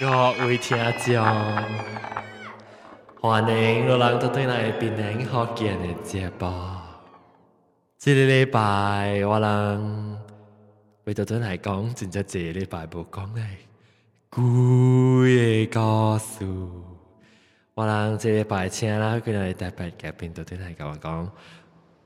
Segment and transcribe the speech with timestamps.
[0.00, 1.22] 各位听众，
[3.20, 6.72] 欢迎我人都对内变靓好见的直播。
[7.98, 10.18] 这个礼拜我人
[11.04, 13.42] 为了对内讲，正才这礼拜不讲的
[14.30, 16.46] 古月故事。
[17.74, 21.30] 我人这礼拜请了客人代表嘉宾，对内跟我讲，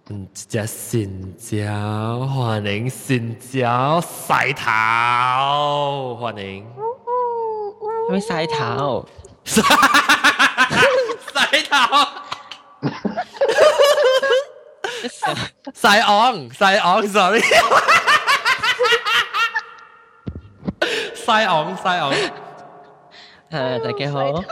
[0.08, 6.64] 嗯，一只新鸟，欢迎新鸟晒头欢迎。
[8.10, 9.06] 没塞头，
[9.46, 9.62] 塞
[11.70, 12.10] 头，
[15.72, 17.42] 塞昂，塞昂，sorry，
[21.14, 22.12] 塞昂，塞昂，
[23.50, 24.44] 哎，大家好。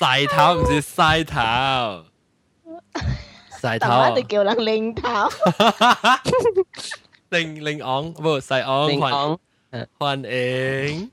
[0.00, 1.36] 晒头唔是晒头，
[3.60, 5.04] 晒头，我哋叫人零头。
[7.30, 9.36] Linh Linh Ong, vô Sài Ong, Linh hoàn, Ong.
[10.00, 11.08] Hoan Yến.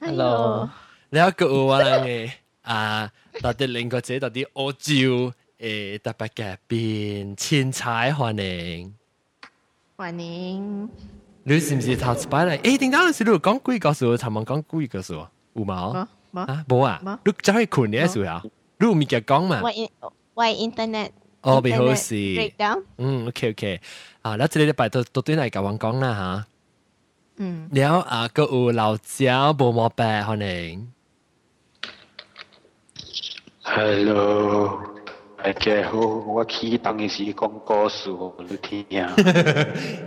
[0.00, 0.68] Hello.
[1.10, 2.30] 你一句話嚟嘅
[2.62, 5.32] 啊，特別令個姐特別我照誒
[6.00, 8.94] 特別嘅變千彩歡迎。
[9.96, 10.90] 歡迎。
[11.44, 12.58] 你是唔是頭次擺嚟？
[12.58, 14.04] 誒，點解你是度講鬼故事？
[14.06, 16.06] 尋晚講鬼故事喎，有冇？
[16.34, 19.62] 冇啊，冇啊，你走去困嘅時候，你唔記講嘛？
[19.64, 19.90] 喂
[20.34, 21.10] 喂，internet。
[21.42, 22.14] 哦，唔好事。
[22.14, 22.82] breakdown。
[22.98, 23.80] 嗯，OK OK。
[24.24, 26.46] 啊，那这里礼拜都都对来搞完工了哈。
[27.36, 30.90] 嗯，然后啊，各位老焦不毛烦欢迎。
[33.60, 34.82] Hello，
[35.36, 38.08] 大家好，我起当的时讲故事，
[38.38, 39.06] 给你听。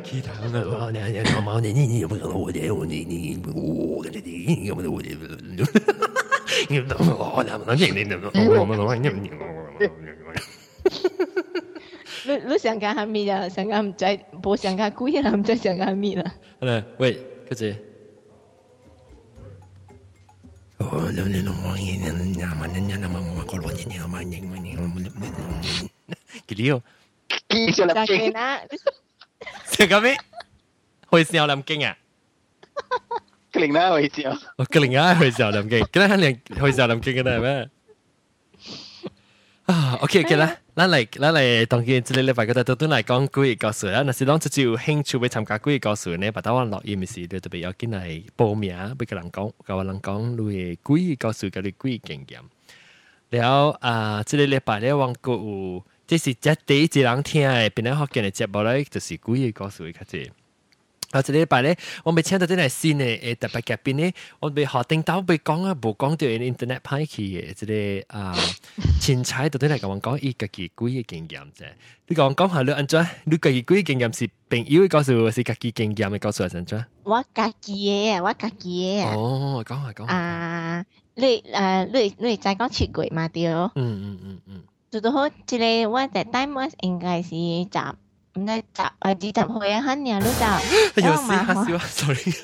[0.03, 5.15] 起床了，我娘娘，我娘你你不能我娘我你你我娘你你不能我娘
[5.57, 6.03] 哈哈哈哈
[6.63, 11.66] 哈哈，你不能我娘不能你你我娘不能你你。
[12.25, 13.47] 你你想干啥咪呀？
[13.49, 16.23] 想干唔知，无想干鬼啦，唔知想干咪啦。
[16.61, 17.13] 嗯，喂，
[17.47, 17.77] 个姐。
[26.47, 26.81] Que lío.
[29.65, 30.15] Sẽ gặp ấy.
[31.07, 31.97] Hồi xeo làm kinh à?
[33.51, 34.33] Cái lính đó hồi xeo.
[34.71, 35.83] Cái lính đó hồi xeo làm kinh.
[35.93, 36.15] Cái đó
[36.59, 37.65] hồi xeo làm kinh cái này mà.
[39.67, 44.01] 啊，OK，OK 啦，嗱嚟，嗱嚟，同件之类嘅牌，佢哋都都嚟讲鬼故事啦。
[44.03, 52.39] 那是当初就兴趣去参加鬼故事呢，把系我落意咪是，就特别要见嚟报名，唔俾人讲，教我人讲，因为鬼故事嘅啲鬼经验。
[53.29, 55.35] 然后啊，这类礼拜咧，我讲，
[56.07, 60.29] 这是即第一只人听嘅，变咗好惊嘅节目咧，就是鬼故事嚟睇嘅。
[61.11, 61.21] 啊！
[61.21, 68.35] 这日白咧，我未請到啲嚟新咧，誒特別嘉宾咧，我未學定到，未講啊，冇 講到 internet 派企嘅，即係啊
[68.99, 71.65] 前財都對嚟講，我講一個幾貴嘅經驗啫。
[72.07, 76.83] 你講講下你安裝，你幾嘅經驗是朋友告诉我，是幾己經驗咪告诉我先咗。
[77.03, 78.21] 我幾己啊！
[78.21, 80.05] 我幾己哦，講下講。
[80.07, 80.85] 啊！
[81.15, 83.71] 你誒你你再講錢貴嘛屌！
[83.75, 85.01] 嗯嗯嗯嗯。
[85.01, 87.97] 都好，即我嘅 time 应该是十。
[88.37, 90.61] 唔答，係只答佢啊，肯定都答。
[90.95, 92.35] 有時嚇死我，sorry。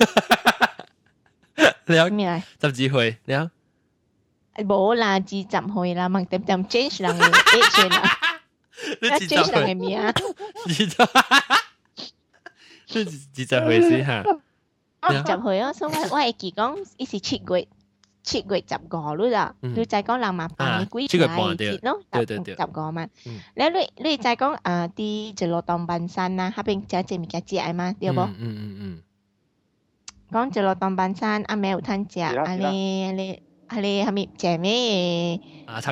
[1.86, 2.42] 你有咩？
[2.58, 3.16] 答幾回？
[3.24, 3.48] 你有？
[4.56, 8.12] 冇啦，只答佢啦，問點點 change 人嘅 age 啦。
[9.00, 10.12] 你只答佢嘅咩啊？
[10.66, 11.08] 只答，
[12.86, 14.24] 即係只答佢先嚇。
[15.02, 17.66] 我答佢啊，所以我係講，一時出軌。
[18.24, 21.76] 七月十五日的，你再讲浪漫版的桂皮咯，七月
[22.56, 27.94] 十五个嘛，对然后你你再讲啊，的坐落当半山呐，那边真正咪家姐吗？
[28.00, 28.22] 对不？
[28.22, 29.02] 嗯嗯嗯。
[30.32, 35.38] 讲坐落东半山，阿妹有摊姐，阿你阿妹阿妹阿妹姐妹，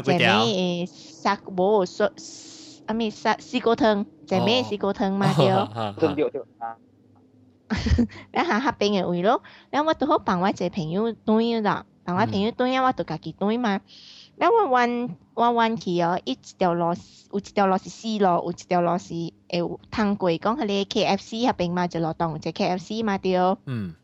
[0.04, 2.10] 姐妹杀锅说
[2.86, 6.38] 阿妹杀四锅汤，姐妹四锅汤嘛，对不？
[7.68, 7.76] 很
[8.44, 11.86] 下那边的位咯，那我都好帮我这朋友端了。
[12.04, 13.80] 當我朋友蹲呀，我就家己蹲嘛。
[14.38, 16.96] 咁我弯我弯去哦，一條螺，
[17.32, 19.14] 有一条螺是死咯，有一条螺是
[19.48, 23.34] 有通过讲迄个 KFC 合边嘛，就攞檔就 KFC 嘛对。
[23.66, 23.94] 嗯。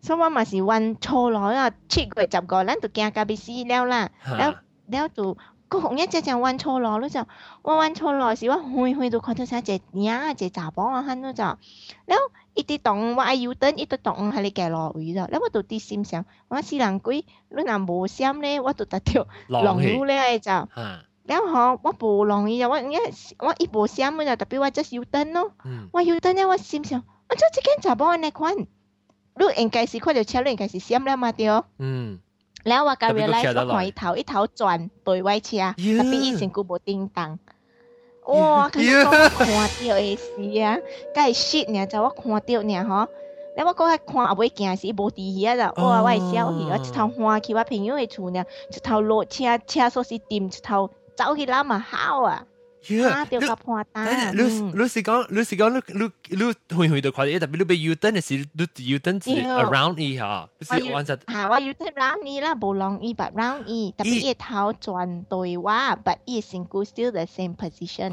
[0.00, 5.36] 所以我嘛是揾錯咗啊，七個十個，我諗都家家別死啦啦，咁我就。
[5.68, 7.20] 哥，红日渐渐弯出来了，就
[7.62, 8.36] 弯弯出来了。
[8.36, 11.42] 是哇，回回到看到啥子影啊，啥子杂宝啊，看多就。
[11.42, 15.26] 然后，一滴动，我又等一滴洞还你解落雨了。
[15.30, 20.50] 然后，我到滴心想，我是量鬼，你那无想嘞，我都得条龙路嘞就。
[20.52, 21.02] 啊。
[21.24, 22.84] 然后我不龙伊呀，我一
[23.38, 25.52] 我一无想，我就特别我就是有等咯。
[25.92, 28.66] 我有等呢，我心想，我做这件杂宝安来看，你
[29.56, 32.18] 应该是看到车了，应该是想了嘛，对嗯。
[32.64, 37.38] 然后我隔 rear，我看一头一头转对外车，特别一声鼓无叮当，
[38.26, 38.82] 哇，看
[39.76, 40.76] 掉 A C 啊！
[41.14, 43.06] 该湿呢，就我看掉呢吼。
[43.54, 48.42] 然后我过去看，阿妹驾驶无伫遐啦，哇，我系笑起，一头欢去，我朋友会厝呢，
[48.74, 52.46] 一头落车车锁匙停，一头走去那么好啊！
[52.86, 54.02] เฮ้ยเดี๋ยวกับหัวตา
[54.38, 54.44] ลู
[54.78, 56.04] ลูซิกองลูสิกองลูลู
[56.40, 56.46] ลู
[56.76, 59.34] หุ่ยหุ่ยตัวควายแต่ไม่รู้ไปยูเทนหรือสิลูยูเทนสิ
[59.64, 67.52] around อีฮะลูซิกองจะถามว่ายูเทนร o u n นี้ล่ะบ่ลองอีแบบร o u n อีแต่ไปเอท้าจวนโดยว่า but อีสิงกู still the same
[67.60, 68.10] position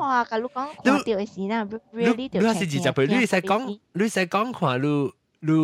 [0.00, 1.60] ว้ากับลูกองควายเดียวสิน่ะ
[1.98, 3.60] really ดีสิจีจับไปลูสิกอง
[3.98, 4.92] ลูสิกองขวานลู
[5.48, 5.58] ลู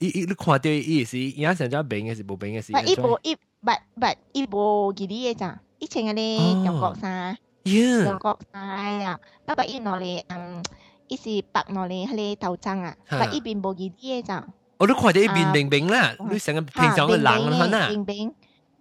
[0.00, 3.32] อีอีลูควายเดียวอีสิยังสั่งจะเบงก์สิบ่เบงก์สิแต่อีบ่อี
[3.64, 4.54] แต่แต่อีบ
[5.00, 10.62] กี่ดีจ้ะ以前嗰啲中國衫，中國衫啊，不過因我哋嗯，
[11.08, 14.46] 伊是北我哋嗰啲鬥爭啊，但依邊冇熱啲嘅就。
[14.76, 17.88] 我都看到一邊冰冰啦，你成個平常嘅冷啦啦。
[17.88, 18.34] 冰冰，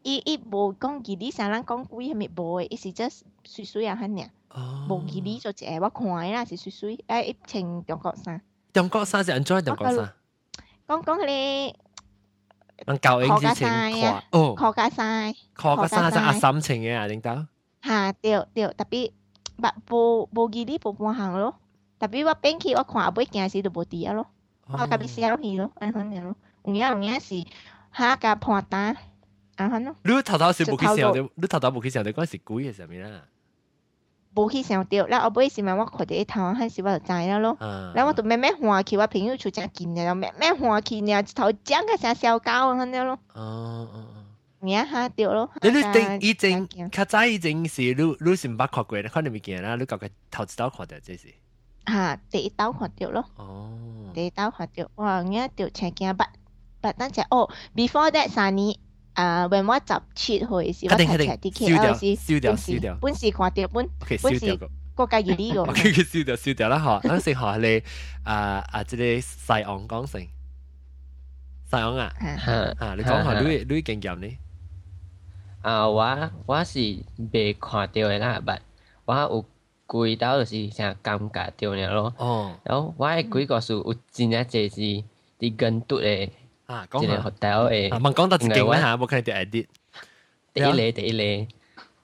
[0.03, 4.27] 伊伊冇講熱啲，成日講鬼係咪冇嘅，伊是 just 水水啊，肯定。
[4.53, 8.41] 冇熱啲就只係我看啦，是水水，誒，一穿中國衫。
[8.73, 10.13] 中國衫就 enjoy 中國衫。
[10.87, 11.73] 講講嗰啲。
[12.87, 13.69] มัน舊影之前
[14.01, 17.45] 看哦，考加三，考加三就壓心情嘅啊，領導。
[17.83, 19.11] 嚇，對對，特別
[19.61, 21.55] 白無無記哩無半項咯，
[21.99, 24.27] 特別我邊去我看阿妹件事就無佇啊咯，
[24.67, 26.35] 我特別寫落去咯，安款樣咯，
[26.65, 27.43] 有影有影是
[27.95, 28.95] 下甲判單，
[29.55, 29.95] 安款咯。
[30.03, 33.21] 你頭頭是無去想着，你頭頭無去想着，嗰是鬼嘅上面啦。
[34.39, 37.57] 不去想着，然后不尾是嘛，我看着一头还是我就知了咯。
[37.93, 43.19] 然后我就慢慢欢喜，我朋友就诚近了，然后慢慢欢喜然后一头长个啥小狗安尼咯。
[43.33, 44.05] 哦哦哦。
[44.61, 45.49] 你名下掉咯。
[45.61, 51.27] 你你顶以前，卡早以前是路路是八块贵的，看你没见啦，你搞个头一刀看掉这是。
[51.85, 53.25] 哈，第一刀看掉咯。
[53.35, 53.75] 哦。
[54.13, 56.29] 第一刀看掉，哇，你影着诚惊八
[56.79, 58.79] 八，咱只哦，before that 三年。
[59.13, 63.31] 啊！when 我集切去时，我睇睇啲其他事，本掉本掉看掉。
[63.31, 63.89] 本事看掉，本
[64.21, 64.57] 本事
[64.95, 65.61] 国家要呢个。
[65.61, 66.99] ok ok 烧掉烧掉啦呵。
[67.03, 67.81] 嗱先好你
[68.23, 68.83] 啊啊！
[68.83, 70.27] 即啲晒昂讲先，
[71.71, 72.13] 晒昂啊。
[72.79, 74.37] 啊你讲下你你见唔见你？
[75.61, 76.99] 啊我我是
[77.33, 78.59] 未挂掉嘅那日，
[79.05, 82.13] 我有遇到就是啲尴尬掉嘢咯。
[82.17, 85.03] 哦，然后我系几个数，有真系即
[85.39, 86.29] 是啲更多嘅。
[86.69, 89.67] 啊，講下 hotel 誒，問講得勁啦嚇，冇睇啲 edit。
[90.53, 91.47] 第一嚟，第一嚟，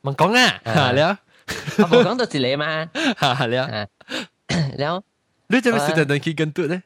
[0.02, 2.90] 問講啦，嚇你啊，冇講到自你嘛，
[3.20, 3.86] 嚇你啊，
[4.76, 5.04] 然後
[5.48, 6.82] 你做咩時陣能去跟讀咧？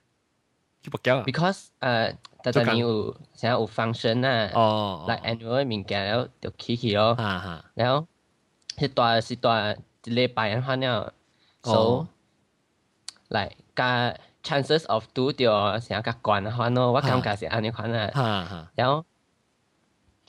[0.84, 7.16] 去北京啊？Because 誒，特特你有想要有 function 啊，哦，like annual 物件然後就起起咯，
[7.76, 8.06] 然後
[8.78, 9.72] 是大是大
[10.04, 11.14] 一禮拜人翻了
[11.64, 12.06] ，so
[13.30, 14.14] like 加。
[14.50, 18.70] chances of 拄着啥较悬的款咯，我感觉是安尼款啊。
[18.76, 19.06] 然后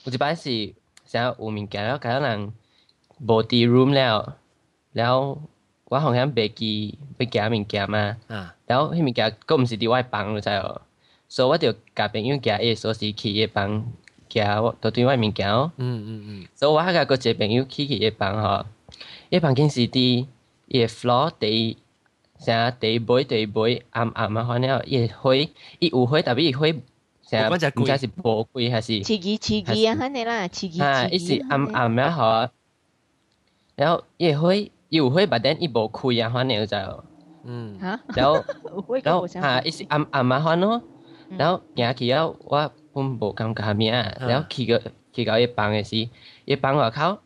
[0.04, 0.74] 有一摆是
[1.06, 2.52] 啥有物件，然后感觉人
[3.18, 4.36] 无伫 room 了，
[4.92, 5.40] 然后
[5.86, 8.14] 我好像袂记要夹物件嘛。
[8.28, 10.80] 啊、然后迄物件佫毋是伫我诶房，你知无？
[11.28, 13.84] 所以我就甲朋友夹伊锁匙去伊房
[14.28, 15.72] 夹，我都伫我诶物件哦。
[15.78, 16.46] 嗯嗯嗯。
[16.54, 18.66] 所以我还甲佫一个朋友去去伊房吼，
[19.30, 20.26] 伊房间是伫
[20.68, 21.68] 伊诶 floor 第。
[21.70, 21.76] 一。
[22.40, 24.44] 啥第一杯，第一杯，暗暗啊！
[24.44, 26.80] 喝了，一会，一有建特别一会，
[27.22, 29.00] 啥或者是宝贵还是？
[29.02, 29.94] 刺激，刺激啊！
[29.94, 30.80] 反正啦，刺激，刺激。
[30.82, 32.50] 啊，一 是暗暗啊，好啊，
[33.76, 37.04] 然后一会，一会把灯一薄开啊，喝了就，
[37.44, 37.76] 嗯，
[38.16, 38.42] 然后，
[39.02, 40.56] 然后啊，一是暗暗啊，好啊，
[41.36, 44.80] 然后行去了，我本无敢卡面啊，然后去个
[45.12, 46.08] 去到一房的是，
[46.46, 47.18] 一房外口，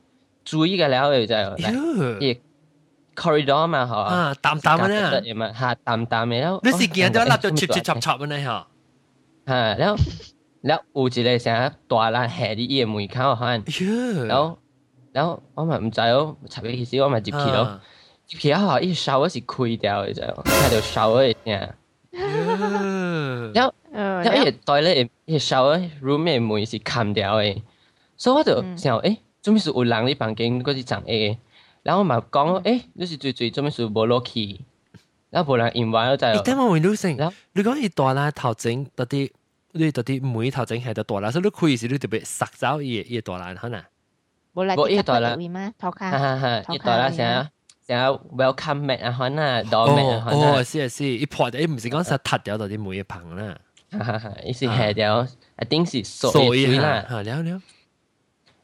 [0.44, 1.72] 注意个了就，来，
[2.18, 2.36] 也。
[3.20, 4.04] คอริดอร์มาเหรอ
[4.44, 8.60] ตามตามมาเนี่ยมาหาตามตามไปแล้วรู้สเกียังไงเราจะชิบชิบชอบชอบมันเลยเหรอ
[9.50, 9.92] ฮะแล้ว
[10.66, 11.54] แล้วอูจิเลยเสีย
[11.90, 13.58] ตัวละแห่ดีเอ็มมือเข้าหัน
[14.30, 14.44] แล้ว
[15.14, 17.66] แล้วว่ามันไม่ใจอ๋อใช้ไปสิว่ามันจิบขี้แล้ว
[18.28, 21.60] จิบขี้เหรออีสาวสิคุยเดียวจ้ะแค่เดียวสาวเองเนี่ย
[23.54, 23.68] แล้ว
[24.22, 24.94] แล้วไอ้ตัวเล็ก
[25.28, 25.64] ไอ้สาว
[26.06, 27.56] รูมเอ็มมือสิคำเดียวเอง
[28.22, 31.18] สู้ว่าเดี๋ยวเสียวเอ้ยจุ๊บมิสูอุลังนี่ปังเก่งก็จะจังเอ้
[31.84, 34.58] 然后嘛讲，诶、欸，你是最最做咩事无落去？
[35.30, 36.32] 那无人 invite 在。
[36.32, 37.16] 你等我问女性，
[37.52, 39.30] 你讲伊大啦头前到底，
[39.72, 43.82] 你到底每头前系到大啦，所以你开始你特别杀走伊伊大啦，可能。
[44.54, 45.36] 无啦，伊大啦，
[45.78, 47.50] 头卡，哈哈，伊大啦啥？
[47.86, 48.00] 成日
[48.34, 50.52] welcome mat 啊，可能 door mat 啊，可能。
[50.54, 53.54] 哦，是是，伊破伊唔是讲殺突咗到啲每一棚啦。
[53.90, 57.04] 哈哈哈，伊是係掉，一定是所以啦。
[57.06, 57.60] 好了了，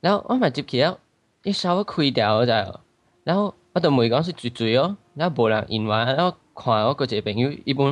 [0.01, 0.99] 然后我咪接起了，
[1.43, 2.81] 一稍微開掉就。
[3.25, 7.87] 然后我就问伊讲是绝醉哦，然后无人我，话，后看我个朋友一般，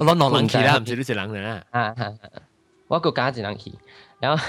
[0.00, 1.62] 我两轮骑啦，唔是你一人啦。
[1.70, 2.12] 啊哈，
[2.88, 3.72] 我个加一人去，
[4.20, 4.44] 然后，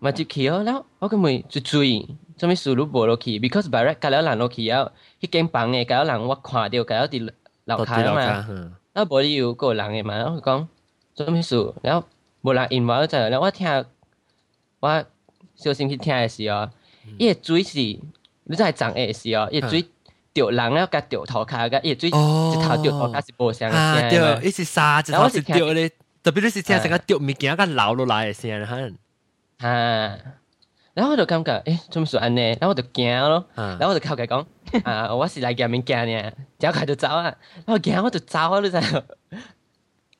[0.00, 2.04] 咪 就去哦，然后我根本就追，
[2.36, 7.30] 做咩输入无落去？Because，by，right，加了人落去啊，迄间房嘅，加了人我看掉，加了伫
[7.66, 8.14] 楼下啊
[8.48, 10.68] 嘛，啊，无理由个人诶嘛，我讲
[11.14, 12.06] 做咩事，然后
[12.42, 13.68] 无人应话就走，然后我听
[14.80, 15.04] 我。
[15.62, 16.68] 小心去听下候，
[17.16, 19.84] 伊的嘴是，你在长下是哦，的追
[20.32, 21.44] 掉人要甲掉头
[21.84, 25.88] 伊的追一头掉头开始相声，啊对，一是沙子后是掉的，
[26.22, 28.92] 特别是听成个掉物件甲流落来的安汉。
[29.58, 30.18] 啊，
[30.94, 32.40] 然后我就感觉，哎，怎么说安尼？
[32.42, 34.44] 然后我就惊咯，然后我就靠开讲，
[34.82, 37.22] 啊，我是来叫物件呢，然后就走啊，
[37.64, 38.80] 然后惊我就走啊，你知道？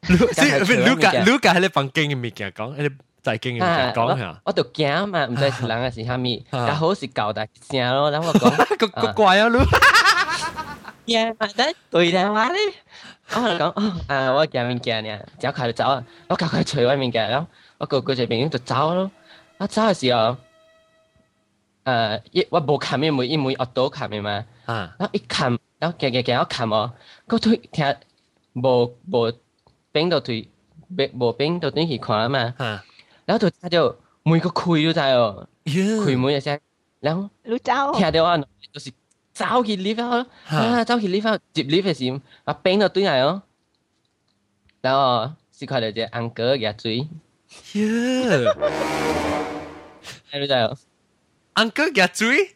[0.09, 0.95] 鲁鲁鲁鲁鲁鲁鲁
[1.27, 4.41] 鲁鲁鲁鲁就係經驗上講下。
[4.45, 8.11] 我讀鏡嘛，唔知是人還是蝦米，但好是狗大聲咯。
[8.11, 9.59] 然後我講個個怪啊，你。
[11.15, 12.61] 呀，得對啦，我咧，
[13.31, 17.47] 我講啊，我見面見呢，走開就走啊，我趕快捶外面嘅，然後
[17.79, 19.11] 我個個就朋友就走咯。
[19.59, 20.37] 我走嘅時候，
[21.85, 24.45] 誒，一我冇冚面，每一每惡到冚面嘛。
[24.65, 26.93] 啊，然後一冚，然後夾夾夾，我冚我，
[27.29, 27.85] 個腿聽
[28.55, 29.33] 冇冇
[29.93, 30.49] 邊度對，
[30.97, 32.55] 冇邊度對去看啊嘛。
[33.33, 36.61] 然后就听到每個佢都在哦，佢每日先，
[37.01, 38.37] 然後你走，聽到啊，
[38.71, 38.91] 就是
[39.33, 43.43] 走去 lift 咯，啊走去 lift 啊，接 lift 嘅時，啊病就對嚟哦，
[44.83, 46.97] 然後是看到隻安哥嘅嘴，
[47.73, 48.37] 你
[50.47, 50.77] 知哦，
[51.55, 52.55] 安哥嘅嘴，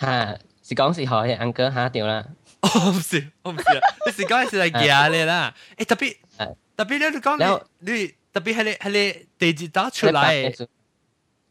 [0.00, 2.26] 嚇是講是學嘅安哥嚇掉啦，
[2.60, 3.64] 我唔是我唔是，
[4.04, 6.16] 你是講係是嚟假嘅啦，誒特別
[6.76, 8.14] 特別咧你講你你。
[8.32, 10.50] 特别系你系你地址打出来，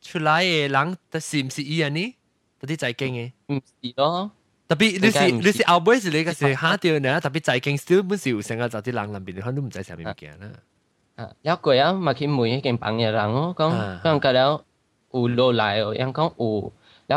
[0.01, 1.89] 出来嘅人，佢是唔是伊啊？
[1.89, 2.15] 呢？
[2.61, 4.31] 特啲再经嘅，唔是咯。
[4.67, 10.47] 特别你是你是后辈，是你嘅时下掉嘅，特别仔经，始终本事唔成嘅，就啲人里边都唔再上面见啦。
[11.15, 11.91] 啊，有鬼啊！
[11.91, 13.71] 咪见问一间房嘅人咯，讲
[14.03, 14.63] 讲佢有
[15.11, 16.73] 有落嚟哦，人讲有，后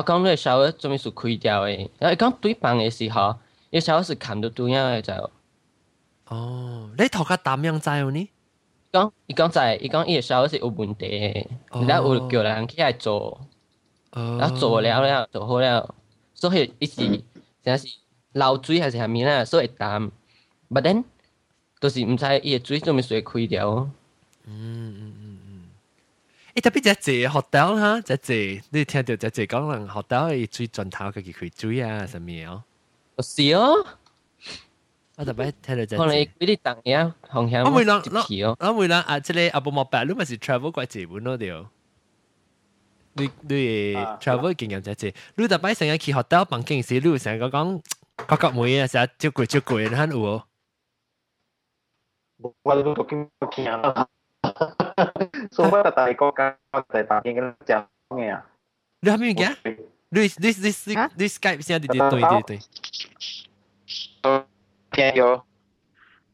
[0.06, 3.36] 讲你小学做咩事开掉嘅，又讲对房嘅时候，
[3.70, 5.30] 你小学是看到对嘢就。
[6.28, 8.28] 哦，你同佢点样知哦呢？
[8.92, 11.48] 讲伊讲在，伊讲伊个烧是有问题，
[11.88, 13.40] 然后有叫人起来做，
[14.12, 15.94] 然后做了了，做好了，
[16.34, 17.24] 所以伊是
[17.62, 17.88] 真是
[18.34, 20.10] 漏水还是虾米啦，所以淡，
[20.68, 21.02] 不然
[21.80, 23.90] 都是毋知伊个水准备水开了。
[24.44, 25.62] 嗯嗯嗯嗯，
[26.54, 28.34] 诶，特别在在学到哈，在在，
[28.70, 32.62] 你听到在在讲人学到伊水转头个去开水啊，啥物哦，
[33.22, 33.86] 是哦。
[35.16, 35.98] 我特別聽到就。
[35.98, 37.64] 我哋嗰啲等嘢，紅響。
[37.66, 41.70] 我每兩，我我每兩啊，即係阿布莫白，你咪是 travel 過日本咯，屌！
[43.14, 47.82] 你你 travel 經驗就係，你特別成日去 hotel 辦件事，你成日講
[48.26, 50.42] 各國每嘢成日照顧照顧，你肯有？
[52.62, 54.08] 我哋都讀經經驗啦，
[55.50, 58.46] 所以我特大國家我特大經驗講嘅啊。
[59.00, 59.56] 你係咩嘢？
[60.14, 60.46] 你你你
[61.16, 61.78] 你 Skype 先啊？
[61.78, 62.58] 對對對對。
[64.92, 65.42] 聽咗。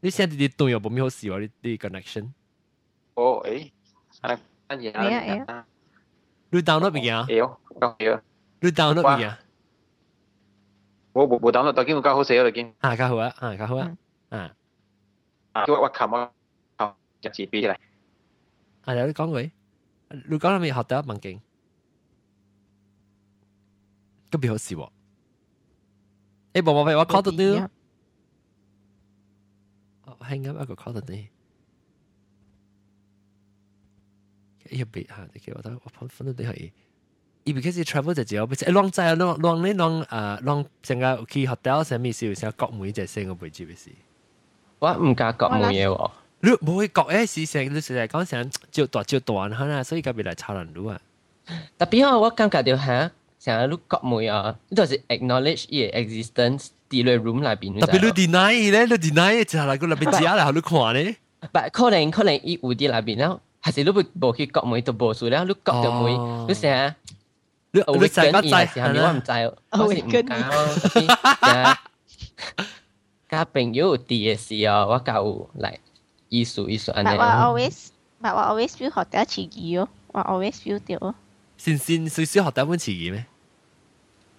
[0.00, 2.24] 你現在啲對又冇咩好事喎，你啲 connection。
[3.14, 3.70] 哦，誒，
[4.20, 4.38] 乜
[4.78, 5.02] 嘢啊？
[5.02, 5.66] 係啊係啊。
[6.50, 7.26] 你 download 未啊？
[7.28, 7.58] 有，
[7.98, 8.20] 有。
[8.60, 9.38] 你 download 未啊？
[11.12, 12.74] 我冇冇 download，但係見我加好寫啦，見。
[12.80, 13.96] 啊，加好啊，啊，加好啊，
[14.30, 14.54] 啊。
[15.52, 16.32] 啊，我我琴我
[16.78, 16.88] 琴
[17.22, 17.76] 入字 B 嚟。
[18.82, 19.50] 啊，有啲講佢，
[20.28, 21.40] 你講啦，咪學得文勁，
[24.30, 24.90] 咁幾好事喎。
[26.54, 27.68] 誒，冇冇冇，我 call 到你。
[30.20, 31.26] hang up 一個 colony。
[34.70, 36.70] 一別嚇，你記我得我本身都係。
[37.44, 43.90] 伊 because travel 就只有，誒 long 在 long long 咧 long 啊 long 成個去 hotel 上面是成個國門就成個背住嘅事。
[44.78, 46.10] 我唔加國門嘢喎。
[46.40, 51.00] 你唔會國嘅事成，你成日講成照大照大可能，所以隔壁嚟抄人路啊。
[51.78, 53.10] 特別我我感覺到嚇，
[53.40, 56.68] 成日你國門啊，呢度是 acknowledge 伊嘅 existence。
[56.88, 57.78] 啲咧 room 內邊。
[57.80, 61.16] 特別你 deny 咧，你 deny 就係嗱個入邊字啊，然後你看咧。
[61.52, 66.16] 但可能可能伊有啲內邊啦，還是你不無去割梅都無數啦，你割就梅，
[66.48, 66.94] 你成日。
[67.70, 69.00] 你你成個仔係咪？
[69.00, 69.30] 我唔知，
[69.70, 71.08] 我是唔
[71.40, 71.78] 敢。
[73.28, 75.76] 加朋友啲嘅事啊，我教嚟
[76.30, 77.10] 意思意思安尼。
[77.10, 77.88] 我 always，
[78.22, 81.14] 我 always feel 學得遲疑咯，我 always feel 到。
[81.58, 83.26] 先先少少學得本遲疑咩？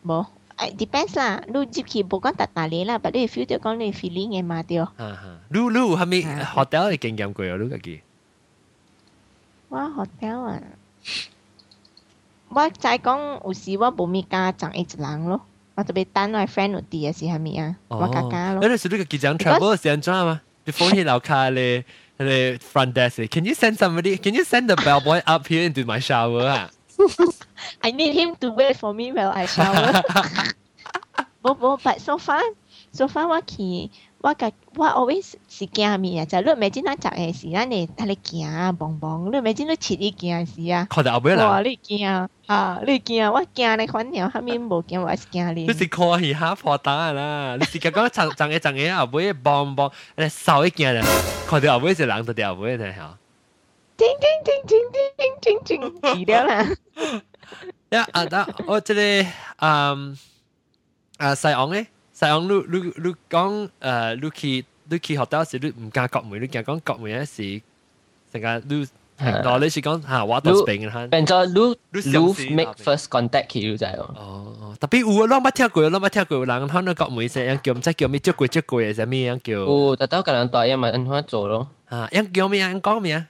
[0.04, 0.26] 冇。
[0.60, 4.78] lu 哎，depends 啦，你接去無講達達你啦，但你 feel 到講你 feeling lu lu 嘅嘛對。
[4.84, 7.56] 哈哈，你你有係咪 hotel lu 嘅經驗過啊？
[7.58, 8.02] 你家己？
[9.70, 10.20] 我 hotel à.
[10.28, 10.62] lo, 啊，
[12.50, 15.40] 我再講有時我無咪家長一人咯，
[15.76, 17.76] 我特別等我 friend si à 有啲嘅是係咪啊？
[17.88, 18.62] 我家家咯。
[18.62, 20.42] 誒，你是你個記者 à, travel si le, 時間做嘛？
[20.66, 21.86] 你放喺樓下咧，
[22.18, 24.22] 咧 front desk can you send somebody?
[24.22, 26.70] Can you send the bellboy up here into my shower 啊？
[27.82, 30.02] I need him to wait for me while I shower.
[31.42, 32.42] Bobo, but so far,
[32.92, 33.90] so far what he
[34.22, 42.06] 我甲我 always 是惊物啊，就你未知咱食诶是咱会安尼行蹦蹦，你未知你切你惊是啊，看到后尾啦，哇你惊
[42.46, 51.02] 啊，你惊我惊你款鸟，后面无惊我是惊你，你是看戏哈破胆啦，你是刚刚长长个长个后尾蹦蹦，安尼扫一惊啦，
[51.48, 53.19] 看到后尾是人就掉后尾呢吼。
[54.00, 56.66] ting ting ting ting ting ting ting，記得啦。
[57.92, 59.26] 一啊，但我即係
[59.58, 60.18] 嗯
[61.18, 67.62] 啊，細昂咧，細昂，你你你講誒，你去你去學到時，你唔敢國語，你驚講國語嗰時，
[68.32, 68.88] 成日你。
[69.20, 71.08] 嗱，你是講嚇，我都變嘅嚇。
[71.08, 74.14] 變咗 Lu Lu make first contact 佢就係咯。
[74.18, 79.52] 哦哦，特別有啊，我冇聽過，我冇聽過有人可能講每隻樣叫唔知叫咩，捉鬼捉鬼嘅，咩樣叫？
[79.60, 81.68] 有，特登個人代因咪咁樣做咯。
[81.90, 82.70] 嚇，樣叫咩啊？
[82.76, 83.28] 講咩啊？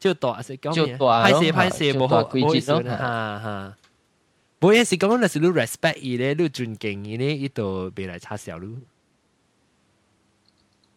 [0.00, 3.76] 照大是咁樣，拍攝拍攝冇好規矩咯，嚇嚇。
[4.58, 8.70] 不過是咁樣，就是你 respect 伊咧，你尊敬伊咧，伊就別來插手咯。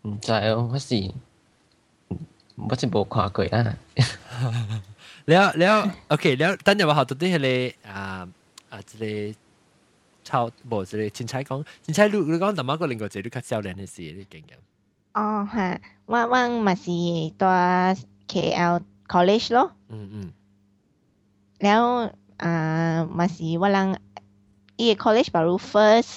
[0.03, 1.11] 唔知哦，我是
[2.55, 3.75] 我是冇看過啦。
[5.25, 8.27] 了了，OK 了，等陣我學到啲係你啊
[8.69, 8.97] 啊，即
[9.33, 9.37] 個
[10.23, 15.21] 抄無即個前妻講，前妻你你講頭先個另外一個你較少年嘅事，你講講。
[15.21, 16.89] 哦，係，我我咪是
[17.37, 17.97] 在
[18.29, 18.81] KL。
[19.13, 19.47] college
[19.91, 20.29] อืม
[21.63, 21.83] แล้ว
[22.43, 23.87] อ่ามาสีวลัง
[24.79, 26.13] อี college baru first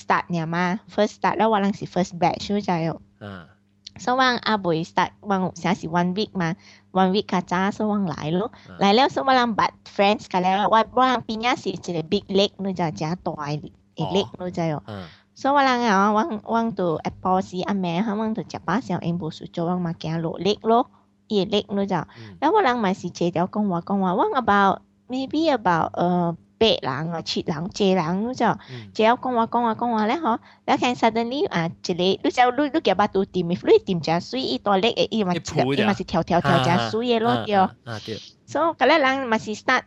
[0.00, 3.42] start เนี่ยมา first start แล้ววลังสี first batch ื่อใจอ่ะา
[4.04, 6.48] สว่างอาบุย start วังเสียสิ one week มา
[7.02, 13.40] one week กาจ้าสว่างหลายลูกหลายแล้วสว่างบัต friends กันแล้วว่าว่างปีนี้สิจะ big lake นู่นจะจ้าตัว
[13.98, 14.84] อีกเล็กนู่นใจอ่ะ
[15.40, 20.72] สว่างอ่ะว่างว่างตัว apple สีอเมริกาว่างตัวจับป้าเสียงเองบุสุโจว่างมาแก่โลเล็กโล
[21.34, 28.46] 也叻咯就，有冇人咪是借条讲话讲话，one about maybe about 呃八人啊七人借人咯就，
[28.92, 39.82] 借条讲话讲话讲话咧嗬，你睇 suddenly 啊，一个你就你你脚把都掂，你掂只水一多叻嘅，伊咪伊咪是跳跳跳只水嘅咯就，所以嗰啲人咪是 start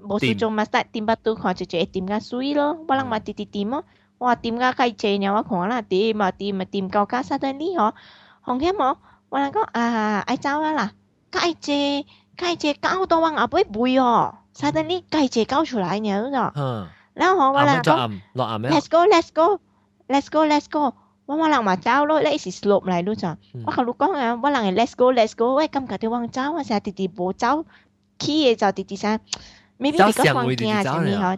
[0.00, 3.84] 冇始终咪 start 掂把都看住住掂个水咯，冇人咪跌跌掂咯，
[4.18, 7.92] 哇掂个开借鸟我看啦，掂嘛掂嘛掂够加 suddenly 嗬，
[8.40, 8.96] 红黑冇。
[9.32, 9.86] วันนั้นก็อ่า
[10.26, 10.88] ไอเจ้าว่าล่ะ
[11.32, 11.68] ก็ไอเจ
[12.38, 14.12] ก็ไอเจก้าวตัววังอ่ะไปบุยอ๋อ
[14.58, 16.48] ซา d e n ี่ก็ไอเจก้าวออกมาเนี่ยรู้จัก
[17.18, 17.96] แล้วหอวันนั้นก็
[18.72, 19.46] let's go let's go
[20.12, 20.82] let's go let's go
[21.26, 27.52] ว่าวันหลังมาเจ้าเลยแล้วอสิสลบอะไรรู้จักว่าเขาลูกก้องอ่ะว่าหลังไอ let's go let's go ไอกำกับที่วังเจ้าว่าจะติดติดโบเจ้า
[28.22, 29.12] ขี้เจ้าติดติดซะ
[29.82, 31.32] maybe because วังเกียร์จะมีเหรอ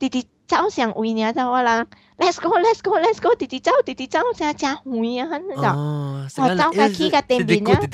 [0.00, 1.86] ติดติด go, 走上位尔就我人
[2.18, 7.86] ，let's go，let's go，let's go，直直走，直直走，真真远啊，很就，我走个去个对面啊，我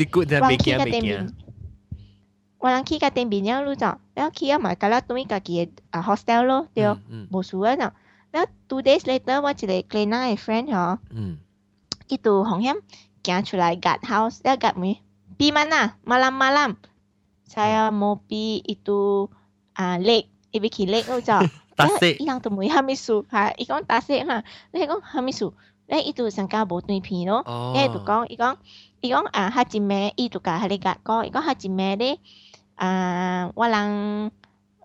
[0.57, 1.35] 去个对面，
[2.59, 6.85] 我人去个对面了，路就，然后去啊嘛，隔了对家己的啊 hostel 咯，对，
[7.31, 7.83] 无事啊就，
[8.31, 11.39] 然后 two days later，我一个 Glenna 的 friend 吼，嗯，
[12.09, 12.75] 伊都红险
[13.23, 14.97] 行出来 guard house，然后 guard 门，
[15.37, 19.29] 比曼呐，malam-malam，saya mau pi itu
[19.75, 21.33] ah lake，ibu kiri lake 咯就。
[21.79, 22.17] 達成。
[22.19, 25.55] 伊人就問哈密數，係伊講達成嘛，你講哈密數，
[25.87, 28.57] 咧伊就上家無對片咯，咧就講伊講
[29.01, 32.19] 伊講啊，哈一咩，伊就甲哈你甲講，伊講哈一咩咧
[32.75, 34.33] 啊，我人。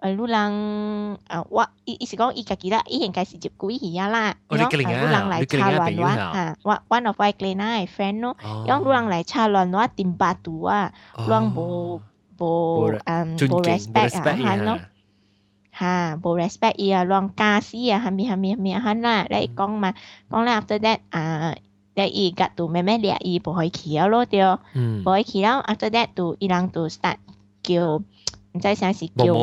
[0.04, 12.02] 誒，魯人啊，我伊伊是講伊家己啦，伊應該是接古伊啊啦，講魯人來插亂我啊，我 one of my clan 嘅 friend 咯，講魯人來插亂我點巴度啊，魯人無
[12.38, 14.78] 無嗯無 respect 啊，係咯。
[15.82, 19.90] ฮะโบรสเปเอียรองกาซี่ฮะมีฮะมีฮามีฮะนน่าได้กล้องมา
[20.32, 21.24] กล้องแล้ว after that อ่า
[21.98, 24.52] ได้อีกกัตูแม่แม่เลียอีบอยขียเอาโลเดียว
[25.06, 27.18] บอยขี้แล้ว after that ตวอีรังตัวสตาร์ท
[27.64, 27.88] เกียว
[28.50, 29.36] ไม่ใช่สชสีเกียว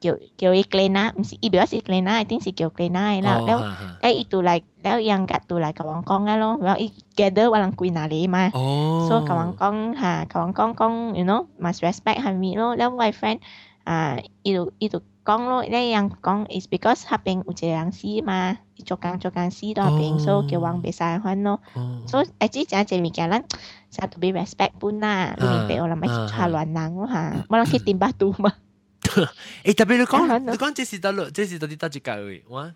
[0.00, 3.58] เกียวเกียวอีกเลน่าไม่สิอีเบลสิเกลน่าติ้งสีเกียวเกลน่าแล้วแล้ว
[4.00, 4.50] ได้อีตวไล
[4.82, 8.44] แล้วยังกัดตัวไลกับวังกล้องแล้วแล้วอีเกเดอร์วังกุยนาเลมา
[9.04, 13.36] โซ่กับวังกล้องฮะกับวังกล้องกล้อง you know m u s ส respect ฮามิโลแล้วไวแฟน
[13.90, 21.60] 啊，伊就伊就讲咯，咧人讲 is because 合并有一个人死嘛，伊做工做工死到合并，所以叫王白晒翻咯。
[22.06, 23.44] 所以誒，即係正物件咱
[23.90, 28.52] 成日都俾 respect 本啦，你明白我啦，咪查亂人咯嚇，冇人去點巴度嘛。
[29.02, 29.24] 誒，
[29.74, 32.72] 特別你講你講這是到落，這是到啲得住教位，哇！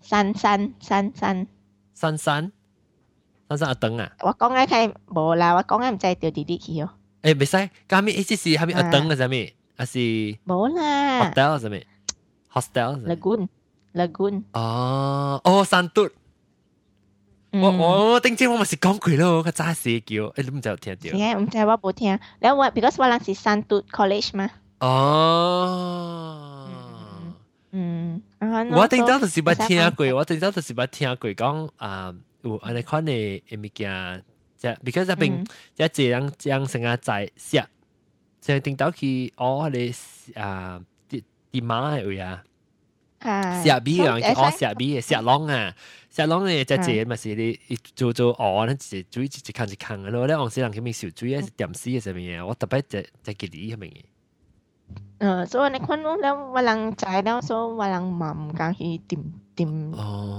[0.00, 1.46] 三三三三三
[2.16, 2.52] 三
[3.50, 4.10] 三三阿等啊！
[4.20, 6.88] 我講嘅係冇啦，我講嘅唔知掉弟弟去哦。
[7.20, 9.52] 誒，唔使，咁咪意思係係咪阿等嘅啫咪？
[9.80, 9.98] 啊是
[10.46, 11.76] 冇啦，hotel 係咪
[12.52, 13.48] ？hostel lagoon
[13.94, 16.10] lagoon 哦哦山度。
[17.52, 21.40] 我我顶先我咪是讲佢咯，佢揸死叫，诶，你唔就听聽到？
[21.40, 22.16] 唔知我冇听。
[22.38, 24.50] 然后我 because 我谂是山度 college 嘛。
[24.80, 26.68] 哦，
[27.72, 28.22] 嗯，
[28.72, 34.24] 我顶早就是捌听過，我顶早就是捌听過讲啊，有安尼款嘅物件，
[34.56, 37.66] 即 because 一即系这样这样成日在寫。
[38.40, 39.94] 就聽到去我哋
[40.34, 41.22] 啊啲
[41.52, 42.42] 啲馬嚟呀，
[43.20, 45.74] 蝦皮啊，佢哦蝦皮，蝦啊，
[46.12, 47.58] 石龙咧就借咪事啲，
[47.94, 50.26] 做做就做一隻只康一康嘅咯。
[50.48, 53.76] 先生佢咪少啊，點啊，上面我特别在在佢哋
[55.20, 59.22] 呃，所以你看我了，我人在了，所以我人嘛唔敢去点
[59.54, 59.92] 点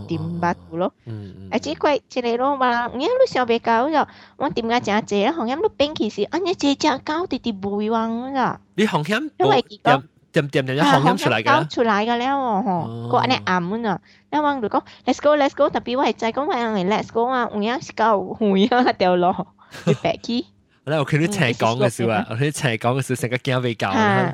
[0.08, 0.92] 点八度咯。
[1.06, 1.48] 嗯嗯。
[1.52, 8.60] 啊，只怪一个咯，我人，你都想袂到了，我点个真济啦，红险都变起是，啊，你只只狗直直袂忘啦。
[8.74, 10.02] 你红险冇点
[10.48, 11.64] 点点点红险出嚟噶？
[11.66, 19.46] 出嚟噶了哦，吼，個安尼暗啊，那我就講，let's go，let's go，特別我係在講我人 let's go 啊，唔樣是狗，唔樣掉落，
[19.84, 20.46] 你白機。
[20.86, 24.34] 嗱，我見你聽講嘅時候啊，我見你聽講嘅時候成個驚未夠。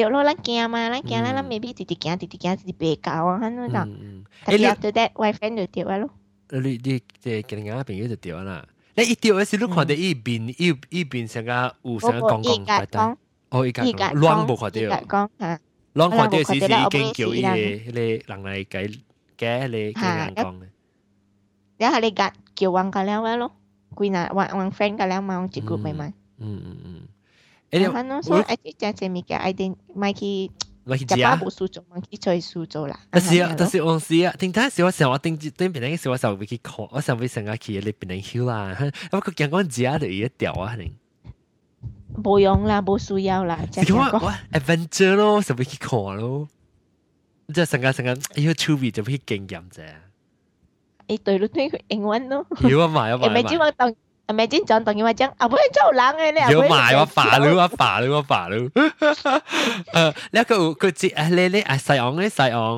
[0.00, 3.88] 对咯，咱惊嘛，咱惊咱咱 maybe 直直惊，直直惊，直直白搞啊，安怎讲？
[4.46, 6.10] 但是 after that wifi 就掉啊咯。
[6.52, 6.78] 你你
[7.20, 8.66] 即今日朋友就掉啦。
[8.96, 13.16] 你一掉嗰時，你看到一邊一一邊成個有成個講講怪怪，
[13.50, 15.60] 哦，一講亂冇看到，講嚇，
[15.94, 17.42] 亂看到時時已經叫伊
[17.86, 18.90] 個咧人嚟解
[19.38, 20.68] 解咧解人講咧。
[21.78, 23.52] 然後你夾叫王個了咯，
[23.94, 26.12] 佢嗱王王 friend 個了嘛，王一 group 咪嘛。
[26.38, 27.00] 嗯嗯嗯。
[27.70, 30.50] 日本所愛食食物件，愛定買去。
[30.84, 32.98] 我去食，無蘇州，我去吹蘇州啦。
[33.10, 38.76] 但是啊，但是往時啊，頂陣時我成我頂頂邊陣時我成會去看，我成會成日去你邊陣曉啦。
[39.12, 40.92] 我個見講食啊，就一條啊，肯定。
[42.24, 43.60] 無用啦，無需要啦。
[43.76, 46.48] 你我我 adventure 咯，成日去看咯。
[47.52, 48.08] 即係成日成日，
[48.40, 49.82] 呢個趣味就去經驗啫。
[51.06, 52.44] 誒，對咯，對，英文咯。
[52.68, 53.26] 要啊嘛，要嘛。
[53.26, 53.94] 誒，咪只我當。
[54.36, 58.64] ไม่จริงจังตรงนี้วาจังเอาไปเจ้าหลังเลยเนี่ยเดี๋หมายว่าฝาหรือว่าฝาหรือว่าฝาหรือ
[59.94, 62.76] เออแล้วก็ก็อจีเลเล่ไอใส่อองไอใส่ออง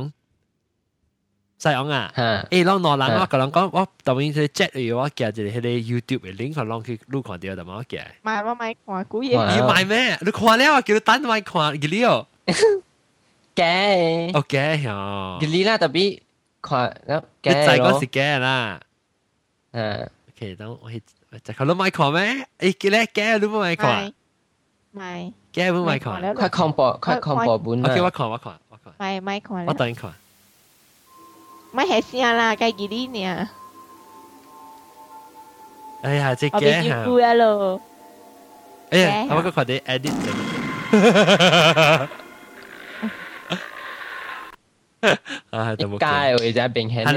[1.63, 2.21] ใส่องอ่ะเอ
[2.53, 12.15] อลองนอนหลังวก็ลองก็ว่าตองนี้จะเจ็ดอยู่ว่าแกจะได้ยูทูบไอ้ลิงก์ของลองคือลูกของเดียวแต่มาว่าแกหมาว่าไม่ขวากูยังยีหมายแม่ลูกขวาแล้วกินตันไม่ขวากินลี้ยว
[13.57, 13.63] แก
[14.35, 15.01] โอเคเหรอ
[15.41, 16.05] กินลีน่าแต่บี
[16.67, 18.59] ขวาแล้วแกใส่ก็สิแกนะ
[19.77, 20.99] อ่าโอเคต้องให้
[21.47, 22.21] จะขขรู้ไมค์ขอไหม
[22.61, 23.95] ไอ้กิเลแก้รู้ไหมขอ
[24.97, 25.13] ไม่
[25.55, 30.11] แก้รู้ไหมขอค่าคอมปอค่าคอมปอบุญโอเคว่าขอว่าขอว่าขอไม่ไม่ขอว่าตอนขอ
[31.75, 33.33] ไม่เห็นเสียละไกกี่ดีเนี่ย
[36.05, 36.51] เเออ้้ยยจก
[38.95, 40.29] 哎呀，า个哈，哎呀，我个快啲 edit 嚟。
[40.29, 45.61] ่า
[45.93, 46.01] 冇計。
[46.07, 46.61] 街我而家
[46.95, 47.11] ฮ輕。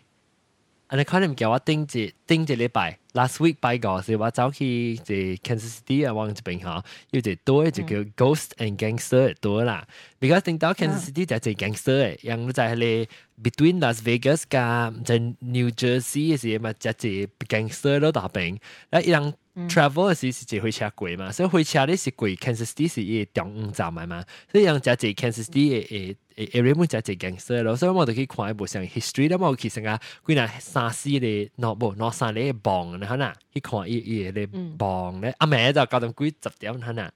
[0.90, 3.00] 我哋可能叫我盯節盯節嚟拜。
[3.14, 9.86] last week by 個時我走去是 Kansas City 啊，我響邊行，又就多就叫 ghost and gangster 多啦
[10.20, 13.08] ，because 整到 Kansas City 就係 gangster，然後在係
[13.42, 18.60] 你 Between Las Vegas 加就 New Jersey 是乜就係 gangster 都大平，
[18.92, 19.34] 那一樣
[19.68, 22.92] travel 是是就會車貴嘛，所以會車咧是貴，Kansas City
[23.24, 27.62] 是廿五站埋嘛，所以讓就係 Kansas City 嘅嘅嘅 e v e r y b o t y 就係 gangster
[27.64, 32.54] 咯，所以我哋可以看一部上 history，咁我其實啊，原來沙市咧 no 不 no 沙咧
[33.02, 34.48] นะฮะน่ะที่ขออีเอเลย
[34.82, 37.10] บองละอเมริกาการตงกุ้ยจับเดียวนะฮะน่ะ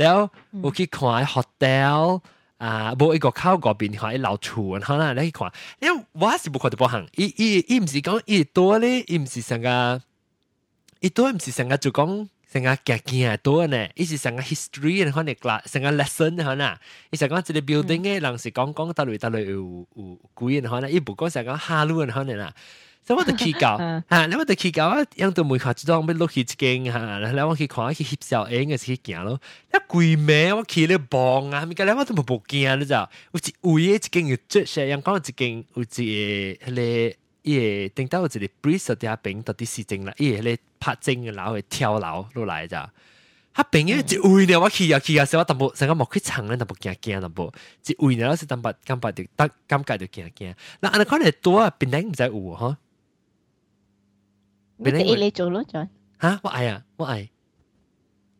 [0.00, 0.16] แล้ว
[0.62, 1.64] โอเคขอไอ้โเท
[1.98, 2.00] ล
[2.62, 5.46] อ่าโบอีก็เข้าก็บินขอไอเหล่าชูนะฮะน่ะแล้วขอ
[5.78, 9.78] เนี่ยว่าสิบุคคลตัวห้างอีอีอีมสิ่งอีตัวเลยอีมสิ่งก็
[11.02, 12.04] อีตัวอีมสิ่งก็จู่ก็
[12.56, 16.70] สังกัดเกี่ยงตัวเนี่ยอีสิสังกั history นะฮะเนี่ยกลาสังกั lesson นะฮะน่ะ
[17.10, 20.06] อีสังกัจะได้ building เนี่ยหลังสิ่งก้องก้องตะลอยตะลุอยู่อยู่
[20.38, 22.52] กุยนะฮะน่ะอีบุกก็สังกาดฮาลุนนะฮะเนี่ยน่ะ
[23.06, 23.76] 所以我就去到，
[24.08, 29.38] 嚇，你我就去到啊，樣到門口即種要落去一间嚇，然后我去看去翕相影嘅去行咯。
[29.74, 30.52] 一鬼咩？
[30.54, 32.92] 我去了帮啊，咪个，咧我都冇冇惊，你知？
[32.94, 33.08] 道？
[33.32, 33.40] 有
[33.78, 36.82] 一位嘅一间有做些阳光一間有一個迄個
[37.42, 37.56] 伊
[37.90, 42.90] 個頂到有一個 breeze 底下邊到底是正啦，伊個咧拍正嘅樓會跳楼落来咋？
[43.52, 47.52] 他朋友一位呢，我去啊去啊，所以我淡薄，成個冇去长咧，淡薄惊惊淡薄。
[47.86, 50.26] 一位呢，我是淡薄感覺就感感覺着惊。
[50.30, 50.54] 驚。
[50.80, 52.74] 嗱，安尼可能多啊，邊頂唔知有吼。
[54.82, 55.88] 變咗你做咯，再
[56.20, 57.28] 嚇我係啊，我係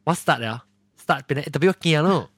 [0.05, 0.65] 我 start 啦
[0.99, 2.31] ，start 變咗特別驚咯。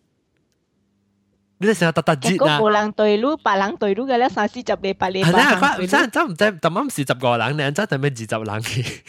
[1.59, 2.61] 你成日突突節啊！
[2.61, 5.17] 個人對路，八人對路嘅咧，三四十個八個。
[5.19, 9.01] 係啦，我真真唔知，特啱四十個人，你真係咪二十人嘅？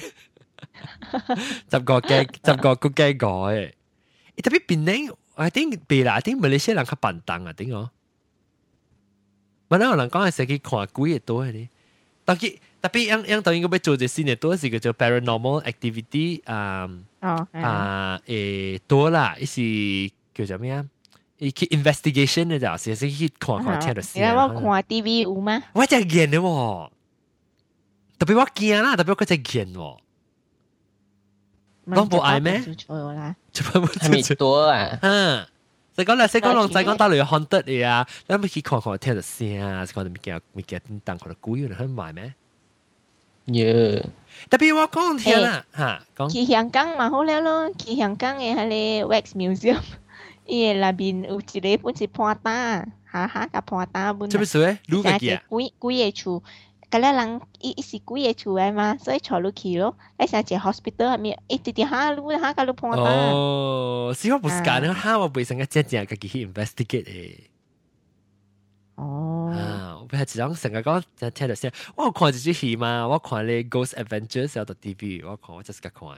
[1.70, 3.74] 十個驚，十個估驚改。
[4.42, 4.92] 特別變呢
[5.36, 7.90] ，I think 變啦，I think 馬來西亞人較笨蛋啊，點講？
[9.68, 11.70] 馬來西亞人講係成日看鬼嘢多嘅咧，
[12.24, 12.58] 但係。
[12.78, 18.16] Tapi yang yang tahun ini gue cuci sini tu sih kerja paranormal activity um, oh, uh,
[18.30, 20.86] eh tu lah isi kerja apa
[21.38, 24.18] 伊去 investigation 呢就，是是去看看聽到先。
[24.18, 25.70] 你話看 TV 有嗎？
[25.74, 26.90] 我真驚的喎，
[28.18, 29.98] 特別我驚啦，特別我真驚喎。
[31.94, 32.60] 攏無愛咩？
[33.54, 33.86] 就不不
[34.18, 34.98] 出多啊。
[35.04, 35.46] 嗯，
[35.94, 42.34] 再講啦，再講龍，再講到你 haunted 嘅啊，你咪去看看聽到先啊，再講你咪驚咪驚叮當，可能古有人去買咩？
[43.48, 44.04] 嘢，
[44.50, 49.80] 特別我講天啦，嚇，去香港咪好叻咯，去香港的嗰啲 Wax Museum，
[50.46, 56.44] 依個嗱邊有一个本是破打，哈哈，個破打本，啊，即係鬼鬼嘅處，
[56.92, 67.40] 嗰兩日一一起鬼嘅處嚟嘛，所以坐路企咯，誒，上次 hospital 入面，誒，跌跌下路，下個路破打，哦，試過唔是過咧，嚇，我本身嘅正正，佢去 investigate 誒。
[68.98, 69.54] 哦，
[70.00, 76.16] 我唔係只張成日講就聽到先，我看这啲戏嘛，我看嚟《Ghost Adventures》又到 TV，我看我真是識睇，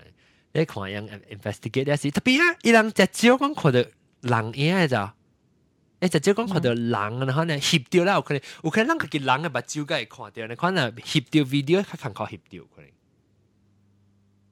[0.53, 1.97] 你看 y o i n v e s t i g a t e r
[1.97, 2.57] 啲事，特別啊！
[2.61, 3.83] 一兩只焦光看到
[4.21, 5.13] 狼影嚟咋？
[5.99, 12.89] 誒，只焦光看到狼，然后呢，攝掉啦，我可能我可能嗰叫狼嘅把焦架係攝掉，你可能攝掉 video，佢肯靠攝掉，可能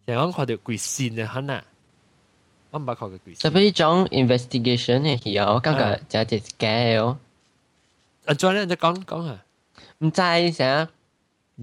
[0.07, 1.63] 又講看到鬼神嘅可能。
[2.73, 2.79] 特
[3.49, 7.17] 別張《Investigation》嘅戏哦，我感覺真係 s c a e
[8.27, 9.39] 阿庄咧在讲讲下，
[9.99, 10.85] 唔知啥，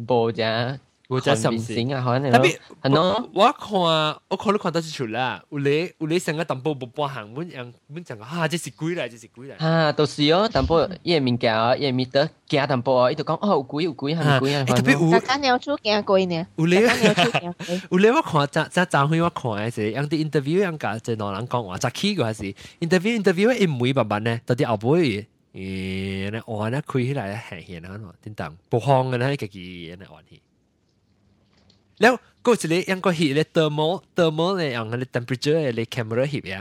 [0.07, 1.59] 播咋或者什么？
[1.61, 3.81] 特别系喏，我看
[4.29, 5.44] 我看了看到是出啦。
[5.50, 16.88] 有雷有雷，成个淡波不波行，们讲，们讲啊，这是鬼啦，这是鬼啦，啊，都是哟，淡波越敏感，也敏感，加淡波，伊就讲哦，鬼，有鬼，很啊，特别乌雷，乌雷，
[17.92, 22.44] 乌雷， 我看咋咋咋会我看，是样的 interview 样噶，即罗人讲话，咋奇怪事
[22.81, 24.96] ？interview interview 一每版本呢，到底阿波？
[25.57, 26.55] ตังป
[27.11, 30.40] กครองกัน安咯，真ก不慌安尼家อนที่
[32.01, 32.12] แล้ว
[32.45, 33.81] ก็สิเลยยังก็หิเลยเตอร์โม
[34.14, 36.59] เตอร์โมเลยอย่างเลย temperature เลยแคมเมอร์หิบอ่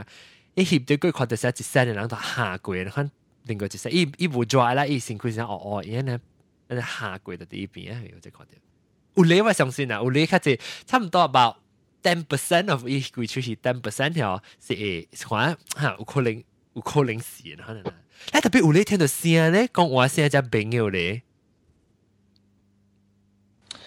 [0.54, 3.06] ไอหิบด้วยก็ความแต่เจิตเสียนหลังต่อหากวนะครับ
[3.46, 6.16] หนึ่งก็จิตเซียอีอีบูจอยละอีสิงคุยเสียอ๋ออ๋อเนี่ยนะ
[6.68, 8.62] นั่นหากุยตัวที่อีปีอ่ะอยู่จะคอาเดียว
[9.16, 10.52] อุเล่ว่าินะอุเลยค่ะจะ
[10.90, 11.54] ทำต a b o บ t
[12.06, 14.12] ten percent of e a ก h ย h i ่ h is ten percent
[14.16, 14.32] เหรอ
[14.66, 14.84] สิเอ
[15.18, 15.48] สความ
[15.82, 16.36] ฮะอุโคลิง
[16.76, 21.22] อุโคลิงสีนะครับ你特別有你聽到聲咧，講我聲只朋友咧。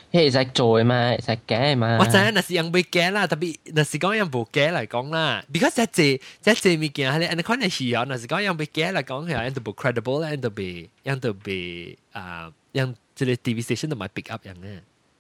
[0.10, 1.98] 迄會使做嘅嘛，會使假嘅嘛。
[2.00, 6.22] 我知影，若是人未假啦，特別若是講人無假嚟講啦，because 即係
[6.62, 14.80] 即係物件，係你 kind of 係啊，若是講人未假嚟講係啊，人都無 credible 啦，人都被人都被啊，人即係 TV station 同埋 pick up 人嘅，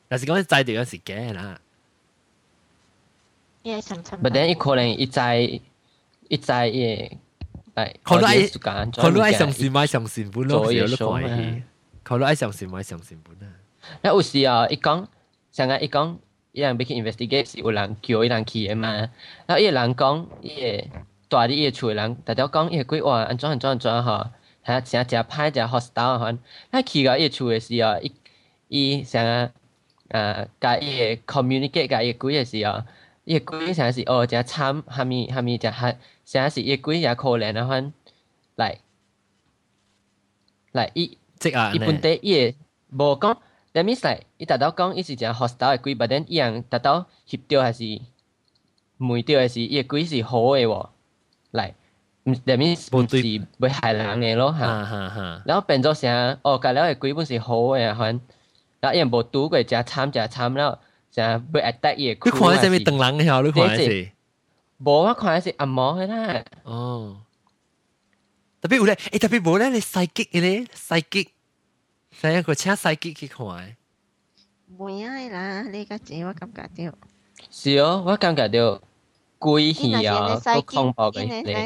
[0.09, 1.59] 若是講製造有時假啦。
[4.21, 5.39] But then 伊可能伊在
[6.29, 7.17] 伊在嘅。
[8.03, 11.21] 佢都愛，佢都愛上線買上線本咯，有啲講話。
[12.03, 13.53] 佢都愛上線買上線本啊！
[14.01, 15.07] 那有时啊一讲，
[15.51, 16.17] 上啊一讲，
[16.53, 19.07] 一人俾佢 investigate，是有人叫一人去嘅嘛。
[19.45, 20.83] 然一有人讲，伊
[21.29, 24.31] 多啲，伊出嘅人，大家讲，一伊係鬼話，安装安装安裝嚇，
[24.65, 26.37] 嚇成日拍一隻 hostel，嚇。
[26.71, 28.11] 那去嘅，伊出嘅时候，伊，
[28.69, 29.49] 伊上啊，
[30.09, 32.81] 誒，介嘢 communicate，介嘢鬼嘅时候。
[33.27, 34.81] 一鬼想是哦，就惨！
[34.89, 37.65] 下面下面就还想伊诶鬼，也可怜啊！
[37.65, 37.93] 欢
[38.55, 38.79] 来
[40.71, 41.73] 来一即啊！
[41.73, 42.55] 一般地诶
[42.89, 43.33] 无讲
[43.73, 47.83] ，that means like 伊达到讲，伊是只好死的鬼，不然伊样达到协调还是
[48.95, 50.91] 没到诶是，诶鬼是好的哦！
[51.51, 51.75] 来
[52.23, 53.19] ，that means 不只
[53.59, 55.41] 不害人诶咯哈。
[55.45, 56.37] 然后变做啥？
[56.43, 57.93] 哦，改了诶鬼本是好诶啊！
[57.93, 58.21] 欢，
[58.79, 60.79] 然后也无拄过，就惨就惨了。
[61.17, 63.85] จะไปแตะเอียคุณควรจะมีตังหลังเหรอหรือควรสิ
[64.85, 66.23] บอกว่าควนสิอ๋อหมอให้ได้
[66.69, 66.79] อ๋อ
[68.59, 71.27] แต่พี่อุ้ยแต่พี่บอกได้เลยไซกิกเลยไซกิก
[72.17, 73.65] ใช่ยังก็ใช้ไซกิกคือควร
[74.75, 76.93] ไม่ใช่ละนี่ก็จริงว่ากำกับเดียว
[77.59, 78.67] สิอ๋อว่ากำกับเดียว
[79.45, 80.09] กุยเหี้ย
[80.45, 81.63] ก็คงบอกกันเลย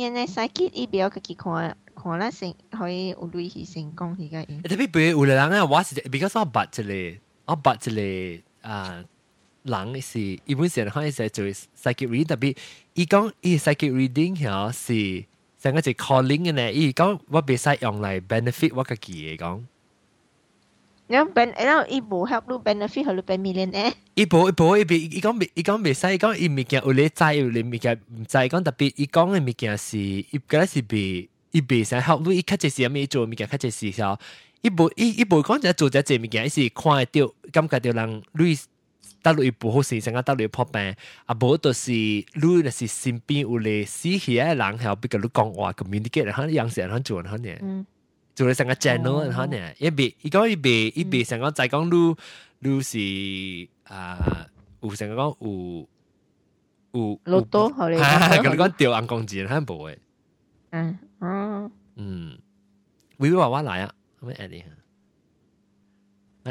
[0.00, 1.62] ยังในไซกิกอีเบลก็คือควร
[2.02, 4.38] 看了成可以有类似成功，而家。
[4.70, 7.18] 特别比如有的人啊，我是比较少白之类。
[7.48, 8.12] อับบัตเลย
[8.68, 8.94] อ่า
[9.70, 11.42] หลังสิอีบุ่นเสียงเขาจะจะ
[11.82, 12.50] สกิรดแต่บิ
[12.98, 15.00] อีกงอีสกิรีดิ้งเหรอสิ
[15.62, 19.56] สังเกตจะ calling เนี่ยอีกงว่าไม่ใชอยังไง b e n นฟิตว่ากี่เอกง
[21.10, 27.92] เนี่ย ben แล้วอีบุ help ลู benefit หรือ ben m i l เล o เนี่ยอีบุอีบุอีบีอีกงอีกงไม่ใช่อีกงอีมีเกี่ยวเลยใจอยู่ลยมีเกีย
[28.30, 31.04] ใจกงแต่บีอีกงมีเกี่ยวสิอีกงสิบี
[31.54, 34.00] อีบีสัง help ลู一开始是没做没开始是说
[34.62, 38.58] 一部一一部讲只做只这物件，一时看会到，感觉到人你
[39.22, 40.80] 得落一部好生，甲搭落伊破病，
[41.26, 47.84] 啊无就是你若是身边有咧死去诶人，还比较你讲话 c 面 m m u 样式然做然后呢，
[48.34, 52.08] 做咧成个 channel 然后呢，一边伊讲伊边伊边成个再讲你
[52.60, 52.96] 你是
[53.84, 54.46] 啊
[54.80, 55.88] 有成个讲有
[56.92, 59.98] 有老多好咧，咁你讲掉硬工钱，还无诶，
[60.70, 62.38] 嗯嗯，嗯，
[63.18, 63.94] 微微娃娃嚟啊。
[64.24, 64.82] ไมแอดเองนะ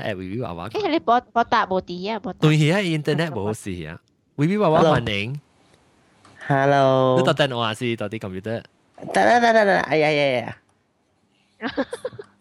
[0.04, 3.98] แอดวิวิวาวะเฮ้ยไอ้บอบอตาบอดีอ่ะบอตุ้ยเฮียอินเทอร์เน็ตบอสีอ่ะ
[4.40, 4.80] วิวิวาวา
[6.50, 8.64] ฮัลโหลฮัลโหลนี่ตัดแต่งว่าสิตัดที่คอมพิวเตอร์
[9.16, 10.32] ตัดตัดตัดตัดไอ้ยัยยัย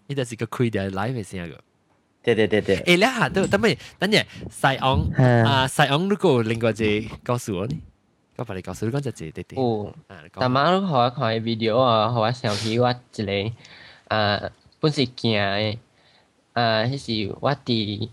[0.06, 1.60] นี่จะสิก็คุยเดียร์ไลฟ์เองสิอ่ะก็
[2.28, 3.64] 对对对对，哎，了哈，都，但咪，
[4.00, 4.16] 等下，
[4.62, 4.86] 西昂，
[5.48, 6.80] 啊，西昂，如果另外只
[7.28, 7.74] 告诉我呢，
[8.36, 9.54] 我把你告诉你，讲只只，对对。
[9.60, 9.94] 哦，
[10.32, 12.84] 但妈，如果我看 video 啊，或者视频，我
[13.14, 13.32] 之类，
[14.10, 14.14] 啊。
[14.86, 15.78] 本是行诶，
[16.52, 18.08] 啊，迄是我伫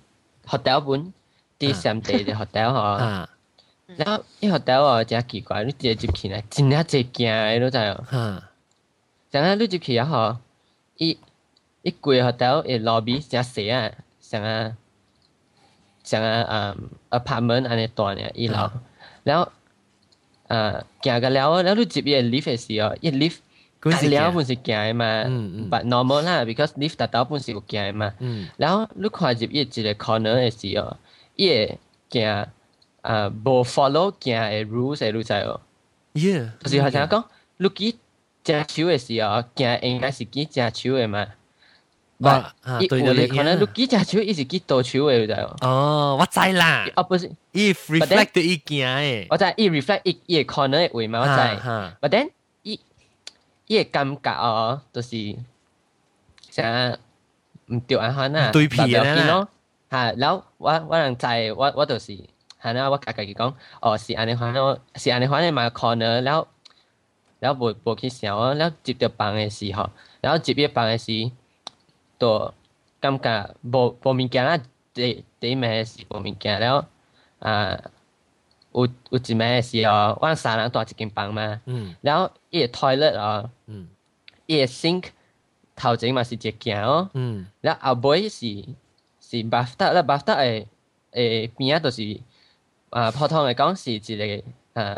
[0.48, 1.14] hotel 本，
[1.60, 3.28] 伫三地的 hotel 吼。
[3.96, 8.04] 然后伊 hotel 哦，真奇怪，你直接入去呢，真啊侪惊诶，你知哦。
[8.08, 8.50] 哈。
[9.30, 10.38] 然后你入去啊吼，
[10.98, 11.18] 伊
[11.84, 14.76] 伊规 hotel 诶 lobby 真细啊，像啊
[16.04, 16.76] 像啊啊
[17.10, 18.72] 啊 p 门安尼大呢，一楼，
[19.24, 19.52] 然后
[20.48, 23.43] 啊行个了，然后你入去 lift 诶时哦，一 lift。
[23.84, 25.12] คุณสิแล้วคุณสิเกียมา
[25.72, 28.10] but normal 啦 because lift ตัดต่อคุณสิเกียมา
[28.60, 30.88] แล้วลูกค้าจิบยี่จีเลย corner เอสิอ๋อ
[31.42, 31.54] ยี่
[32.10, 32.30] เกีย
[33.08, 34.40] อ่าบ่ follow เกีย
[34.74, 35.56] rules เอรู้ใจอ๋อ
[36.24, 37.16] yeah 就是好像讲
[37.64, 37.92] ลูกกี้
[38.48, 41.24] จัดชิวเอสิอ๋อเกียเองนะสิกี้จัดชิวเอมา
[42.26, 42.40] but
[42.82, 45.74] อีอูเลย corner ลูกกี้จัดชิวอีสิกี้โตชิวเอรู้ใจอ๋ออ๋อ
[46.20, 47.34] ว่าใจล่ะ opposite
[47.66, 51.42] if reflect อีเกียเอว่าใจ if reflect อี corner เอไว้มาว่าใจ
[52.04, 52.28] but then
[53.74, 55.36] 也感觉哦，就是
[56.52, 56.96] 啥
[57.68, 59.48] 毋对安怎啊，对皮啊啦，
[59.90, 61.26] 哈，然后我我人知
[61.58, 62.16] 我我就是，
[62.60, 66.48] 哈然后我家家己讲，哦是安尼哈那，是安尼哈那嘛可能了，
[67.40, 69.90] 然后无无去想啊，然后接着班诶时吼，
[70.22, 71.32] 然后接班的时候
[72.20, 72.54] 都
[73.00, 74.60] 感觉无无面见啊，
[74.94, 76.88] 第第面是无面见了
[77.40, 77.80] 啊。
[78.74, 81.62] 有我前诶是哦，阮三人住一间房嘛。
[81.66, 81.96] 嗯。
[82.02, 83.50] 然后伊个 toilet 啊。
[83.68, 83.88] 嗯。
[84.48, 85.06] 伊个 sink
[85.76, 87.10] 头前嘛是一镜哦。
[87.14, 87.46] 嗯。
[87.62, 88.48] 然后后尾是
[89.20, 90.66] 是 bathtub，那 bathtub
[91.12, 92.20] 诶边啊，著是
[92.90, 94.44] 啊普通诶，讲是一个
[94.82, 94.98] 啊，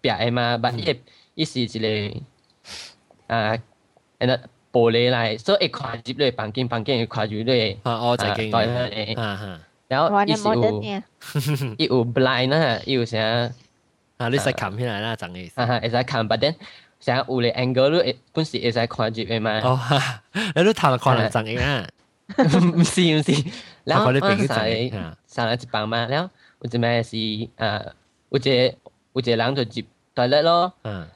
[0.00, 1.00] 壁诶嘛，把伊
[1.34, 2.16] 伊是一个
[3.28, 3.56] 啊，
[4.18, 4.36] 那
[4.72, 8.10] 玻璃来，所以一入之类房间房间一跨入你啊，
[8.90, 9.60] 诶，哈
[9.92, 10.52] แล้วอีซู
[11.80, 13.26] อีอูบลายน่ะอีอูเสีย
[14.18, 16.54] อะไรสักคำที่ไหนน่าจังเลยอ่าฮะไอสักคำประเด็น
[17.02, 17.98] เสียอูเลยแองเกิลลู
[18.34, 19.72] กุณสีไอสักควอนจีไปมาโอ้
[20.54, 21.74] แล้วรู้ทำลความังจังเองอ่ะ
[22.76, 23.36] ไม่ใช่ไม่ใช่
[23.86, 24.70] แล้วมันสาย
[25.34, 26.24] สายจะปังมาแล้ว
[26.60, 27.22] อุจจาสี
[27.60, 27.80] อ่า
[28.32, 28.46] อุจ
[29.14, 29.80] อุจจาระตัวจี
[30.16, 30.58] ตัวเล็กล้อ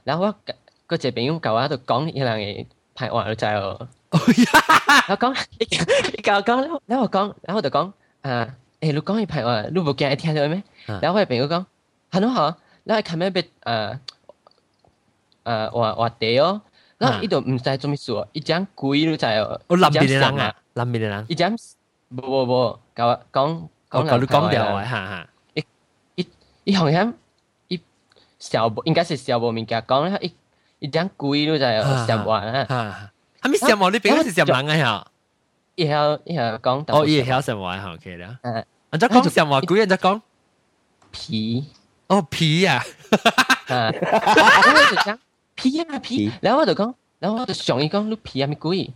[0.04, 0.32] แล้วว่า
[0.90, 2.46] ก็จะเป็นยุ่งกับว่าตัวกล้องยังไง
[2.96, 3.72] ผ่านหวานใจเออ
[5.08, 5.68] แล้วกล้องอีก
[6.14, 7.86] อีกกล้องแล้วแล้วกล้องแล้วตัวกล้อง
[8.26, 8.36] อ่า
[8.80, 10.62] 誒你講起朋友，你會驚你聽到咩？
[10.86, 11.64] 然後我嘅朋友講，
[12.10, 13.98] 係咯嗬，你係琴日俾誒
[15.44, 16.60] 誒話話地哦，
[16.98, 25.66] 然後呢度唔使做咩事哦，一張鬼都就係我諗邊啲人啊，諗邊啲人，一張冇冇冇，講講講講講掉啊，嚇嚇，一
[26.22, 26.28] 一
[26.64, 27.12] 一行響
[27.68, 27.80] 一
[28.38, 30.34] 小應該是小部面嘅講咧，一
[30.86, 33.12] 一張鬼都就係小部啊，嚇，
[33.42, 33.90] 係咪小部？
[33.90, 35.06] 你邊個是小部人啊？
[35.76, 36.84] 以後以後講。
[36.88, 38.36] 哦，以後什麼好嘅啦？
[38.42, 39.60] 誒，我再講什麼？
[39.62, 40.20] 古人再講
[41.10, 41.64] 皮。
[42.08, 42.82] 哦，皮呀！
[43.68, 45.18] 啊，我就講
[45.54, 48.78] 皮啊皮，然後我就講，然後我就上一講你皮啊咪鬼。
[48.78, 48.90] 你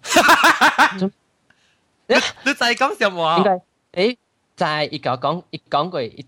[2.44, 3.36] 你再講什麼？
[3.38, 3.60] 應該
[3.92, 4.16] 誒，
[4.56, 6.24] 再一個講一講過一，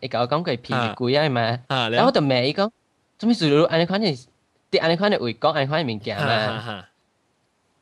[0.00, 1.58] 一個講過皮咪鬼啊嘛。
[1.68, 2.70] 然後我就問伊講，
[3.18, 3.52] 做咩事？
[3.68, 4.18] 安尼款嘅，
[4.70, 6.84] 啲安尼款嘅會講安尼款嘅物件嘛。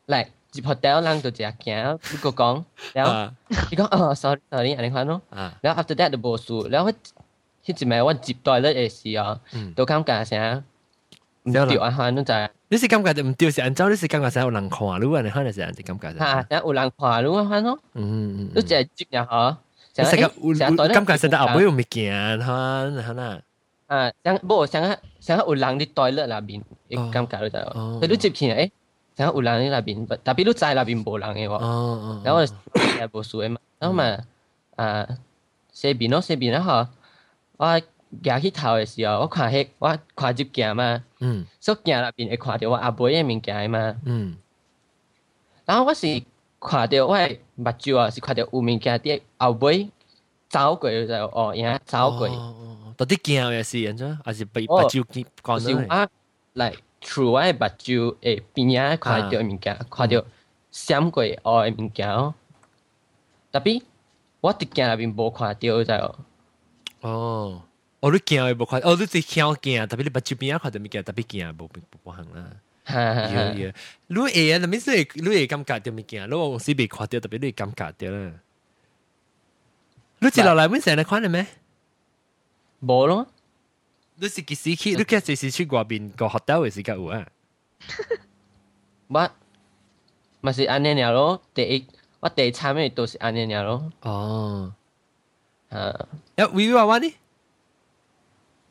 [0.09, 0.27] 嚟。
[0.53, 3.31] 入學掉人就一下驚，你個講，然後
[3.71, 5.21] 伊講哦，sorry sorry，安尼款咯。
[5.61, 6.95] 然後 after that 就無事，然後迄
[7.67, 9.39] 一暝我入 toilet 嘅時候，
[9.77, 10.63] 都感覺啥
[11.45, 12.51] 毋對安款，你知？
[12.69, 13.93] 你是感覺毋對是安怎？
[13.93, 16.19] 你是感覺啥有人看你安尼款，是安怎感覺？
[16.19, 17.79] 嚇，有人看你安款咯。
[17.93, 19.57] 嗯嗯，你就入入吼。
[19.99, 20.55] 你成個有
[20.95, 23.41] 感覺成個後尾有物件，哈哈啦。
[23.87, 27.71] 啊，像無像個像個有人佇 toilet 內面，感覺你知？
[27.75, 28.71] 所以你入去誒。
[29.27, 31.59] 后有人喺那边，特别如在那边无人的话，
[32.25, 34.17] 然后在无树诶嘛，然后嘛，
[34.77, 35.07] 啊，
[35.73, 36.87] 西边咯，西边然后，
[37.57, 41.03] 我举起头的时候，我看迄，我看住镜嘛，
[41.61, 44.37] 所以镜那边会看到我阿伯嘅物件嘛，嗯。
[45.65, 46.23] 然后我是
[46.61, 47.13] 看到我
[47.57, 49.73] 目睭啊，是看到物件伫啲阿伯
[50.49, 52.29] 走过就哦，然后走过，
[52.97, 56.09] 到底镜嘅是还是还是被目睭见讲咧？
[56.53, 56.73] 来。
[57.01, 60.25] 除外，目睭诶边眼，看到物件，看到
[60.71, 62.35] 闪过诶物件哦。
[63.53, 63.81] 特别，
[64.41, 66.17] 我伫镜里边无看到在哦。
[67.01, 67.63] 哦，
[68.01, 71.71] 我滴镜也无看，哦你只小镜，特别你目睭变眼看到物件，特别镜也无无
[72.03, 72.51] 无行啦。
[72.85, 73.55] 哈哈，
[74.09, 78.33] 如果眼的没事，如果眼尴尬掉物件，如果我是被看到，特别对尴尬掉了。
[80.21, 81.47] 你只老来没事来看了咩？
[82.81, 83.27] 无咯。
[84.21, 84.97] 你是幾時去？
[84.97, 87.25] 你幾時去外邊個 hotel 嘅時間有啊？
[89.07, 89.31] 我
[90.41, 91.87] 咪是安尼了咯，第一
[92.21, 93.93] 我第一餐咪都是安尼了咯。
[94.03, 94.75] 哦，
[95.69, 97.15] 啊，誒維維娃娃呢？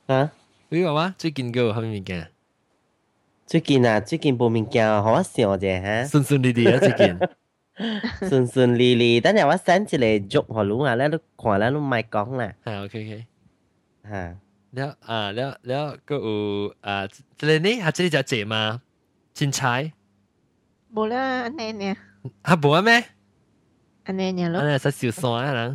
[0.08, 0.32] 啊，
[0.70, 2.30] 維維娃娃最近個有咩物件？
[3.46, 6.18] 最近啊，最近冇物件，好我想者嚇。
[6.18, 7.20] 順順利利啊，最近。
[8.30, 12.54] 順順利利，等陣我 send 一個祝賀你啊，咧你看咧，你咪講啦。
[12.66, 13.26] 係，OK OK。
[14.10, 14.36] 嚇。
[14.76, 16.16] แล้วอ่าแล้วแล้วก็
[16.86, 16.98] อ่า
[17.46, 18.62] เรเนี่ฮัจจิจะเจมา
[19.38, 19.82] ชินชัย
[20.96, 21.96] บ่ละอันนี้เนี่ย
[22.48, 22.94] ฮะบ่ลไหม
[24.06, 25.72] อันไี้เนี่ยลูกอันนี้สักสิบสองอ่ะนะ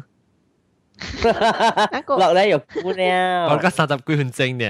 [2.20, 3.02] 落嚟又姑娘，
[3.50, 4.64] 我่家三十幾分鐘呢。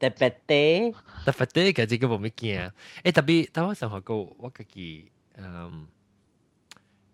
[0.00, 0.52] 特別啲，
[1.26, 2.42] 特別啲，其實佢冇乜驚。
[3.04, 4.10] 誒，特別，但我上學過，
[4.42, 5.42] 我自己，嗯，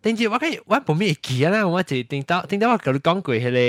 [0.03, 3.61] 但係我佢我冇ก記啦，我就ก到聽到我佢講เล咧。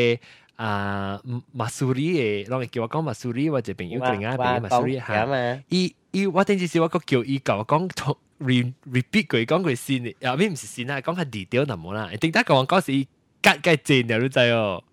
[0.62, 1.20] 啊，
[1.52, 5.64] 马苏里诶，我哋叫我講馬蘇里，或者朋友語嚟嘅，係馬蘇里嚇。
[5.70, 10.06] E，E，我聽啲人我佢叫 E 我講重 repeat 佢，講佢先。
[10.24, 12.10] 啊，你唔是先啦，講下 detail 那冇啦。
[12.12, 13.08] 你聽聽我講時，佢
[13.42, 14.84] 改改字，你都知哦。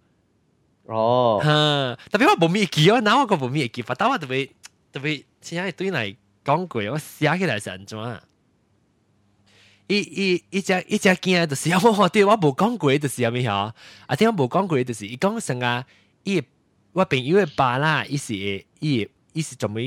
[0.86, 1.38] 哦，
[2.10, 4.48] 特別我冇咩記哦，嗱我個冇咩記，但我特別
[4.90, 6.08] 特別先对對来
[6.46, 7.98] 講佢，我寫起来是安怎？
[9.90, 13.72] 伊伊伊只伊只仔著是 我无讲过著是啥物吼，
[14.06, 15.84] 啊听我无讲过著是伊讲啥啊
[16.24, 16.44] 伊诶
[16.92, 19.82] 我朋友诶爸啦伊是伊诶伊是专门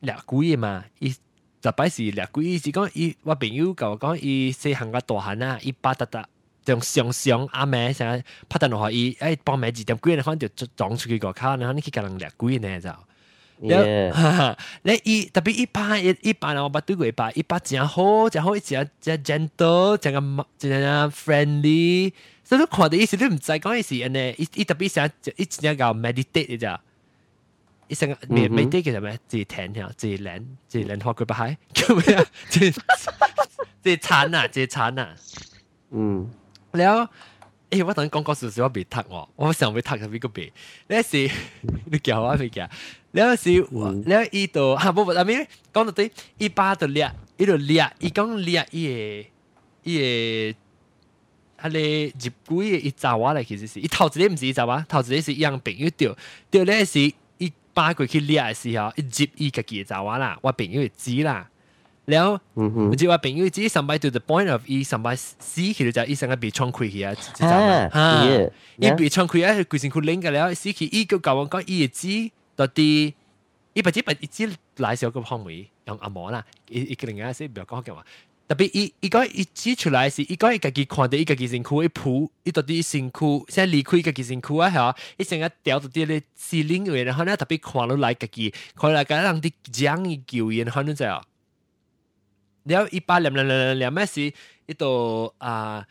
[0.00, 1.14] 掠鬼诶嘛伊
[1.60, 6.26] 逐摆是掠鬼伊是讲伊我朋友甲我讲伊细汉甲大汉啊伊爸搭搭
[6.64, 12.98] 从上上啊妹先拍电话互伊诶半暝二点几诶反正就撞出去外口然后你去甲人掠鬼呢怎样
[13.58, 13.80] 你后，
[15.04, 19.96] 一特别一般一趴，然我把对一把一趴真好，真样好，怎样真样 gentle，
[20.58, 26.68] 怎样 friendly，所以看的意思都唔知，讲意思，然后呢，一 特别想，一怎样叫 meditate，就，
[27.86, 29.08] 一怎样 meditate 叫什么？
[29.28, 32.24] 自己停停，自己冷，自己冷，火气不嗨，怎么样？
[32.50, 32.72] 这
[33.84, 35.14] 这残啊，这残啊，
[35.90, 36.28] 嗯，
[36.72, 37.08] 然后。
[37.82, 40.50] 我等讲过少实，我未踢我，我想被挞就俾个病。
[40.86, 41.28] 那时
[41.90, 42.68] 你叫我啊，你讲，
[43.12, 50.56] 那时我，那伊都到，吓，我唔，我讲得对，伊巴伊裂，一到伊一伊裂，伊一，一，
[51.60, 56.14] 嗰啲一鬼伊查渣瓦嚟，其实是，一伊子你唔知一渣瓦，伊子你系一样病，又伊掉，
[56.64, 57.00] 那时
[57.38, 61.48] 伊巴鬼去裂，系嗬，伊接伊个结渣瓦啦，我朋友为知啦。
[62.06, 67.14] 然後我知話朋友，只 b 上 d y the o point of E，上 s e 其實就係一生嘅悲慘期啊！
[67.38, 68.24] 嚇，
[68.76, 73.14] 一悲慘期啊，佢辛苦嚟嘅，然後 C 佢依個舊講講，依個字到底，
[73.72, 74.16] 依筆字筆
[74.50, 78.04] 字來寫個方位，用阿毛啦，一一個另外啊，先唔要講嘅話，
[78.48, 84.94] 特別一一個字出來時，一個一個字看得一個字辛苦，一蒲，一到底辛苦，先離開一個字辛苦啊，係嘛？
[85.16, 91.06] 一生嘅掉到啲咧，是領會，然後咧特別看到來嘅看佢来嘅人啲講嘅叫嘢，然後咧就。
[92.64, 94.20] 然后一八零零零零，那是，
[94.66, 95.84] 一道啊，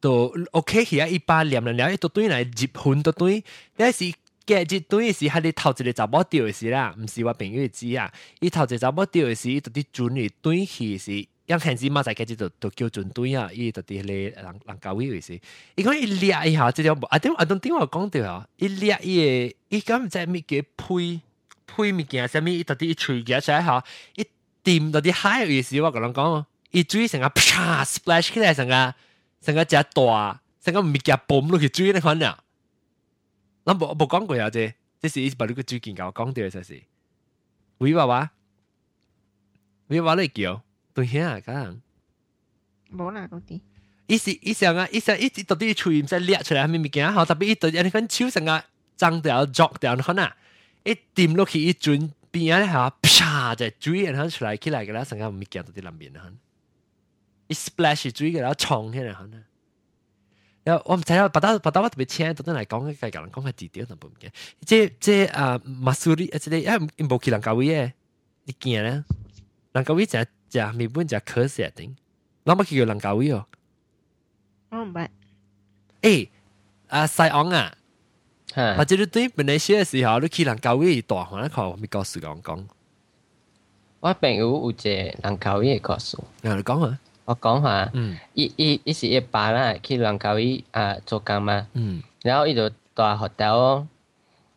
[0.00, 3.44] 道 OK，起来一八零零零，一道对来接魂多对，
[3.76, 4.10] 那是
[4.46, 8.10] 隔日 t 这对是，哈，你头子个查某掉的时啦，毋是话友月知啊，
[8.40, 11.12] 伊头子怎么掉的时，伊到底准的对起时，
[11.46, 15.38] 因平时嘛在 get 都就叫准对啊，伊到底咧，人人家位时，
[15.74, 21.20] 伊讲一列一下这条啊，d 啊，等 t 我讲对啊，一列一，伊讲知咩叫呸，
[21.66, 23.82] 呸物件，啥物伊到底锤热一下哈，
[24.14, 24.24] 一。
[24.62, 28.94] 掂到啲海嘅意思，我咁样讲，伊水成个啪 splash 起来，成个
[29.40, 32.42] 成个只大，成个唔 boom 落去水嗰款啦。
[33.64, 36.82] 咱無無讲过啊，即即是伊把呢个最件甲我講掉嘅，就是。
[37.78, 38.28] 喂娃娃，
[39.86, 41.80] 喂娃娃你叫對兄啊，家人。
[42.94, 43.62] 冇啦，到底。
[44.06, 47.24] 一时一时啊，一时一直到底出现在裂出来，咪咪惊好？
[47.24, 48.62] 特别一到底安尼手上啊，
[48.98, 50.30] 張掉、作掉，你看呐，
[50.84, 52.10] 一掂落去一轉。
[52.32, 56.32] 邊啊咧嚇，啪就水然後出來起來個啦，成個唔咪見到啲淋面啊，
[57.48, 59.28] 一 splash 水個啦，衝起來啊，
[60.62, 67.92] 然後我唔知啦，不打不打我特別聽，特登嚟講嘅個人講嘅字典就唔記，即即啊馬蘇里，即係因冇去人教會嘅，
[68.44, 69.04] 你見咧，
[69.72, 71.94] 人教會就就咪本就可惜啊頂，
[72.44, 73.46] 諗乜叫人教會哦？
[74.70, 75.08] 我唔明。
[76.02, 76.28] 誒，
[76.88, 77.74] 啊西昂啊！
[78.54, 82.68] 唅，或者你对本来写诶时候，你去人教委会大汉来看，要告事甲讲。
[84.00, 93.86] 我朋友有一个人教委诶故事，听汝讲啊，我讲法，嗯，伊伊伊是一爸仔去人教委啊做工嘛，嗯，然后伊就住学校哦，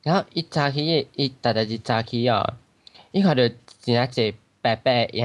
[0.01, 2.53] 然后伊早起，伊逐日日早起哦，
[3.11, 3.43] 伊看到
[3.81, 5.19] 真正一白白诶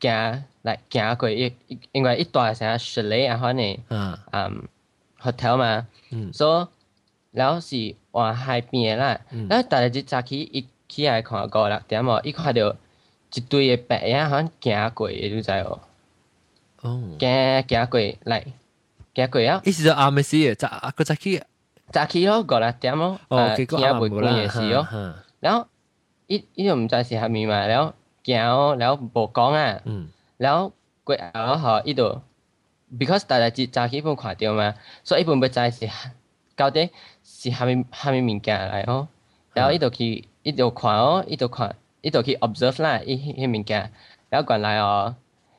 [0.00, 4.68] 囝仔来行过去，因因为伊住诶城啊，雪梨啊，反正，嗯，嗯，
[5.18, 6.81] 学校嘛，嗯，所以。
[7.32, 9.20] 然后是往海边啦。
[9.48, 12.74] 然后大家一早起一起来看五六点哦，一看到
[13.34, 15.80] 一堆的白影，好像鬼的你知无？
[16.82, 18.44] 哦，惊惊鬼来，
[19.14, 19.60] 惊鬼啊！
[19.64, 21.42] 伊是阿美西诶，早，个早起
[21.90, 25.14] 早起咯，高六点哦，哦，行过光也是哦。
[25.40, 25.66] 然后
[26.26, 29.80] 一一种毋知是吓咪嘛，然后惊哦，然后无讲啊，
[30.36, 30.72] 然后
[31.04, 32.20] 鬼然后吼伊就
[32.98, 34.74] b e c a u s e 大家一早起不看到嘛，
[35.04, 35.88] 所以一般不知是
[36.56, 36.90] 到底。
[37.42, 39.08] 是下面下面物件来哦，
[39.52, 43.90] 然后伊就去伊就看哦，伊就看伊就去 observe 啦，伊迄物件，
[44.28, 45.12] 然后原来哦，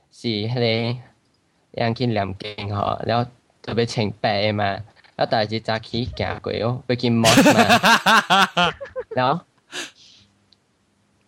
[0.09, 0.99] 是迄个
[1.71, 3.29] 眼去亮晶吼，然后
[3.61, 4.63] 特别清白诶嘛，
[5.17, 8.71] 啊但日早起行过哦，毕竟毛嘛，
[9.13, 9.43] 然后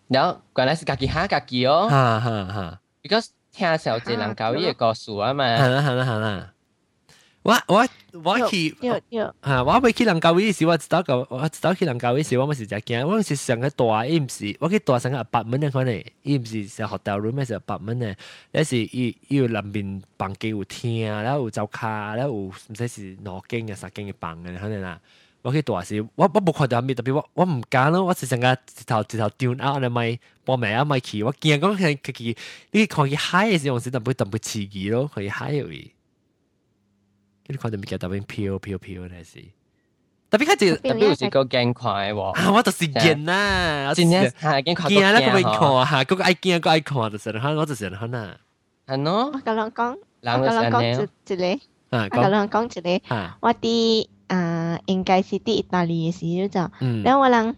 [0.08, 1.86] 然后原来是家己吓家己哦
[3.02, 6.52] ，because 听小姐人讲伊诶故事啊嘛，哼啊哼啊哼啊。
[7.46, 7.86] 我我
[8.24, 8.76] 我去，
[9.40, 9.62] 嚇！
[9.62, 18.16] 我未去人教位一我只到個，我只到去人加位一我冇事就惊，我是次上嘅多啊，毋是，我去多上个八蚊可能，毋是食 hotel room，咩食八蚊的，
[18.50, 25.00] 那是要要南边房间有厅，然后有就卡，然后唔知是南京嘅、南间嘅房可能啦。
[25.42, 32.36] 我去多啊，是，我我冇看到阿咩，特别我我唔敢咯，我是想嘅直头直头掉 out，阿咪搏命啊咪企，我見啊講佢佢佢，
[32.72, 35.62] 你看佢 high 嘅我覺特别特别刺激咯，high
[37.46, 39.44] 跟住看到咪叫得邊飄飄飄那事。
[40.28, 42.30] 特别开始，特別是个鏡塊喎。
[42.32, 44.20] 啊，我就是见啦，见啦，
[44.60, 44.88] 见啦，塊。
[44.88, 48.36] 見啊，嗰個鏡吓，嗰个爱见 o n 個 i c 就是人看，我就是人看啊。
[48.88, 49.30] 係咯。
[49.32, 51.02] 我講讲，我講講一一個，
[51.90, 56.60] 我講讲一個，我啲啊应该是啲意大利嘅事就，
[57.04, 57.54] 然后我谂。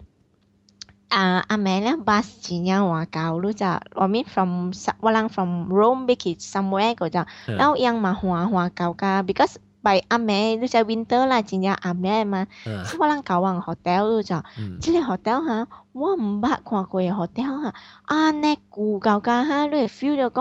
[1.08, 3.64] 啊阿妹咧巴士前咧话教你就，
[3.94, 4.70] 我咪 from
[5.00, 12.40] 我谂 from Rome ไป去 somewhere 嗰就，然后樣嘛话话教噶 b e c a u s e ไปอเมรู้จัวินเตอร์ล่ะจริงๆอเมริมา
[12.86, 14.42] คือว่าเราเก่าวังโฮเทลรู้จัก
[14.80, 15.58] จี่เรียกโฮเทลฮะ
[16.00, 17.72] ว่าไม่บัดความกูเหรอโฮเทลฮะ
[18.10, 20.40] อันเนี้กูเก่ากันฮะรู้ฟิลเดียวก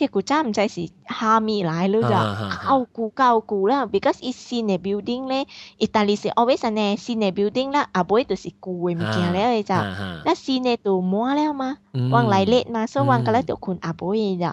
[0.02, 0.82] ้ากูจำใจสิ
[1.18, 2.24] ฮามีไรรู้จัก
[2.66, 5.42] เอากูเก่ากูแล้ว because it's senior building เลย
[5.82, 9.78] อิตาลีสิ always เนี้ย senior building ละอะบ่อยตัวสิกูเองมีเกียร์แล้วจ้ะ
[10.24, 11.70] แล้ว s e n i o ตัวมั่วแล้วมา
[12.14, 14.52] วางไรเลตมาส่ววางกันแล้วเดี๋ยวคุณอะบ่อยจ้ะ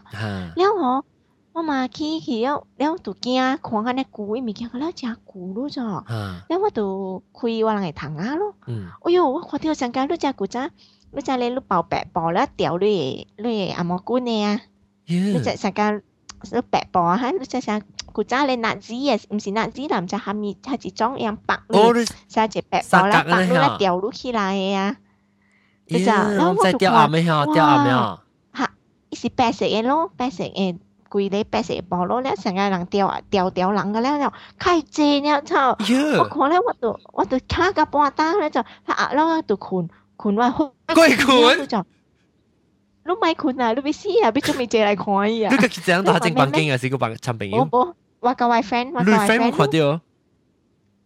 [0.58, 0.94] แล้วเหรอ
[1.54, 5.84] 我妈去去了了，都惊，看看那谷，伊咪见个老家谷咯，着。
[5.84, 6.04] 了，
[6.50, 8.56] 我都开我人个谈啊咯。
[9.04, 10.58] 哎哟，我看掉上家老只谷子，
[11.12, 14.62] 老只嘞，那白包白了掉落来落来阿毛姑呢啊？
[15.06, 15.34] 耶。
[15.34, 16.02] 只家上家，
[16.52, 21.80] 那白包哈，老家上谷子嘞，那籽也是，唔是那籽了，唔知哈米他只装样白了，
[22.30, 24.98] 啥只白包了白落来掉落起来呀。
[25.90, 26.04] 耶。
[26.04, 27.46] 然后再掉阿咩哈？
[27.54, 28.20] 掉
[29.12, 30.80] 是白色元咯，白色元。
[31.14, 35.74] กุยได้แปเสิบบอลแล้วสังเกตหลังเตียวเตียวเตียวหลังกันแล้วเนี่ยใครเจเนี่ยชออบ
[36.20, 39.84] ผมขอแล้ววัดตัววัดตัวข้ากับปอตาแล้วจ้าพระอาล้วตัวคุณ
[40.22, 41.56] คุณว่าหุ่นกุยคุณ
[43.08, 47.70] รู้ไหมคุณนะรู้ไหม่ใช่อ่ะไม่จะมีเจอะไรคอยอ่ะก็คิดจะต้องตาจริงบางกิงอ่ะสิกูบางชั้นเป็นอยัง
[48.26, 49.88] ว่ากับวายแฟนว่ากับวยแฟนคนเดียว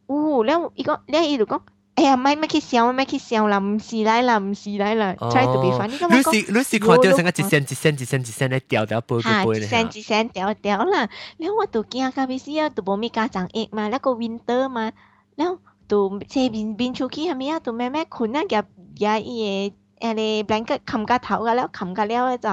[0.09, 1.57] อ้แล้วอีกก็แล้วอีกอก็
[1.97, 5.97] 哎呀，咪乜去笑，乜去笑啦，唔是來啦，唔是來啦，try to be funny。
[6.11, 11.09] 你是你是看到成个一线一线一线一聲咧掉掉杯杯咧，一线一线掉掉啦。
[11.37, 14.91] 然后我都惊咖啡师啊，都冇咪家长熱嘛，那个 winter 嘛，
[15.35, 17.59] 然后都車边边出去系咪啊？
[17.59, 18.63] 都咩咩困啊，夹
[18.95, 22.49] 夹伊個誒咧 blanket 冚個头噶了，冚個了咧就。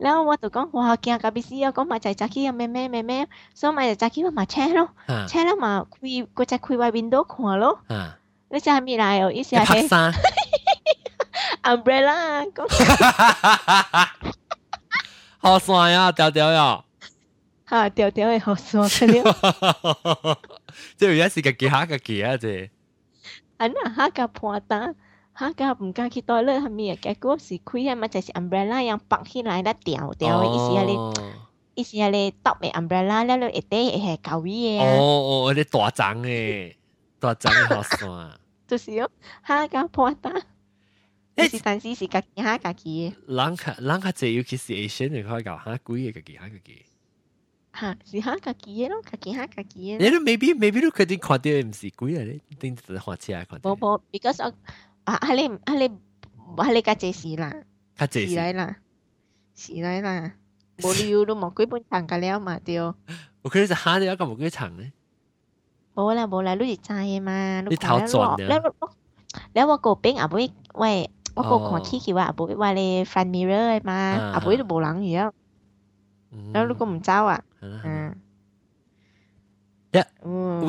[0.00, 3.18] แล้วว่าตัวก็ว่าเกี่ยกับบิซี่ก็มาายจักกี้แม่แม่แม่แม่
[3.58, 4.90] ซ้อมมาจจักี้ว่ามาแช่เนาะ
[5.28, 7.94] แช่แล้วมาคุยก็จะคุยว่าวินโดว์หัวเน
[8.50, 9.88] 你是未来哦，意思係黑
[11.62, 12.46] umbrella
[15.36, 16.82] 好酸呀，屌屌呀！
[17.68, 19.06] 嚇，屌屌嘅好酸，即
[21.06, 22.70] 係而家是自己嚇自己啊，啫。
[23.58, 24.96] 啊，那嚇個破蛋，
[25.38, 26.96] 嚇個唔敢去 toilet，係咪啊？
[27.02, 31.38] 結果是開啊嘛，就是 umbrella 樣綁起來啦，掉掉，意思係你。
[31.74, 34.80] 意思係你搭嘅 umbrella 咧，你一定係高位嘅。
[34.82, 36.77] 哦哦，你大張嘅。
[37.20, 38.08] 都长得好帅，
[38.66, 39.10] 就是哦，
[39.42, 40.30] 哈家婆仔，
[41.36, 46.84] 你是三四是家己哈家己的，人家人家这尤其是 asian 的，可以搞哈贵的家己哈家己，
[47.72, 53.60] 哈是哈家己的咯，家己哈家己的，你都 maybe maybe 都肯定看到，唔是贵的咧，顶多花钱啊可能。
[53.62, 54.42] 不不，because
[55.04, 55.90] 啊，阿你阿你
[56.56, 57.52] 阿你家姐是啦，
[58.10, 58.76] 是来啦，
[59.56, 60.32] 是来啦，
[60.78, 62.94] 冇理由都冇贵本长噶了嘛对哦，
[63.42, 64.92] 我可能是哈的要咁冇贵长呢。
[66.04, 67.60] 无啦无啦，你是知的嘛？
[67.62, 68.46] 你头转的。
[68.48, 68.60] แล้ว
[69.54, 70.46] แล้วว่าโกเป้งอ่ะบุ้ย
[70.78, 70.96] เว้ย
[71.36, 73.98] ว่าโกของขี้คิดว่าอบุ้ยว่าเลยฟนมีเรอร์มา
[74.34, 75.32] อ่ะบุ้ยตัวโบลังอยู่แล้ว
[76.50, 77.40] แล้วลูกก็ไม่เจ้าอ่ะ
[79.92, 80.06] เนี่ย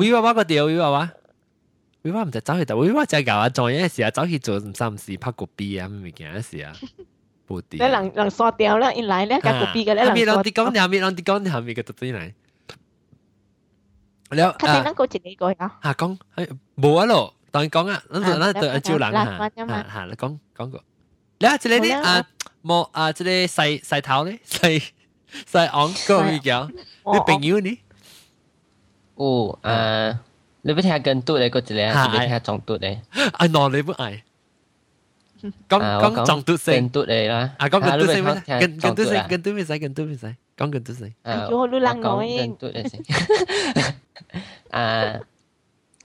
[0.04, 1.04] ิวว่าก็เดียววิวว่า
[2.04, 6.68] วิวว่าไม่จะเจ้าแต่วิวว่าจะ搞啊做嘢時啊走去做三事拍個 B 啊咩嘢事啊
[7.46, 12.20] 不啲แล้วหลังหลังซอเดียวแล้ว อินไลน์แล้วกับกบีกันแล้วมีลองดีก้อนเดียมีรองิีก้อนเียมีก็ตัวนี่ไหน
[14.32, 15.72] 你有頭先嗰個自己個呀？
[15.82, 20.84] 嚇講係冇啊咯，當然講啊，咁就嗱對招冷嚇嚇，你講講個。
[21.38, 22.26] 你啊，這裡啲啊
[22.62, 24.82] 冇啊，這裡細細頭咧細
[25.50, 27.78] 細昂個會叫，你朋友呢？
[29.16, 30.16] 哦誒，
[30.62, 33.02] 你不聽跟嘟咧個字咧，你聽中嘟咧？
[33.32, 34.22] 啊，no，你不愛。
[35.68, 37.50] 咁咁中嘟聲，跟嘟你啦。
[37.58, 38.42] 啊，咁跟嘟聲咩？
[38.60, 39.76] 跟跟嘟聲，跟嘟咩使？
[39.78, 40.32] 跟嘟咩使？
[40.60, 41.10] 講緊都成。
[41.24, 41.32] 我
[41.70, 43.02] 講緊都成。
[44.70, 45.18] 啊，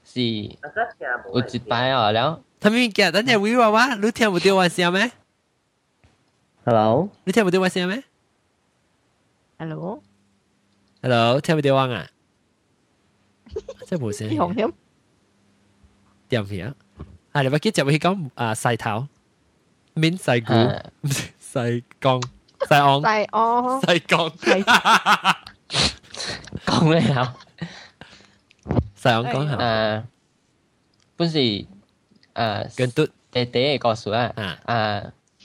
[0.02, 0.20] 是。
[0.22, 2.42] 有一擺哦了。
[2.58, 5.10] 他咪講，等陣 We 娃娃，你聽唔到我聲咩
[6.64, 7.10] ？Hello。
[7.24, 8.02] 你聽唔到我聲咩
[9.58, 10.02] ？Hello。
[11.02, 12.06] Hello，聽唔到我啊？
[13.86, 14.28] 真係冇聲。
[14.30, 14.72] 紅添。
[16.30, 16.74] 點樣？
[17.32, 19.06] 啊，你咪記住，咪講啊，細頭，
[19.94, 20.82] 面細骨，
[21.52, 22.20] 細光。
[22.60, 24.30] 世安，世安，世江，
[26.64, 27.36] 講咩啊？
[28.96, 30.02] 世安江係誒，
[31.16, 31.66] 本是誒，
[32.76, 34.32] 跟嘟第第一個故事啊，
[34.66, 35.02] 誒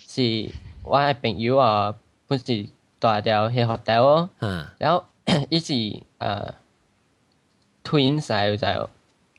[0.07, 0.51] 是
[0.83, 1.93] 我嘅朋友啊，
[2.27, 2.65] 本是
[2.97, 4.29] 大條去學校哦，
[4.77, 5.05] 然後
[5.49, 6.01] 伊是誒
[7.83, 8.89] twins 嚟就，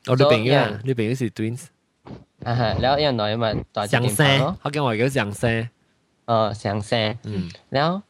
[0.07, 1.65] 我女朋友啊，女朋友是 twins，
[2.43, 5.67] 啊係，然後因為嘛大條相聲，我跟我叫相聲。
[6.25, 7.17] 呃，上山，
[7.69, 8.01] 然后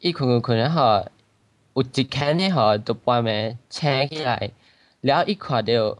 [0.00, 1.04] 一捆捆，的后
[1.74, 4.50] 有一天的哈，就把门拆起来，
[5.00, 5.98] 然后一垮掉，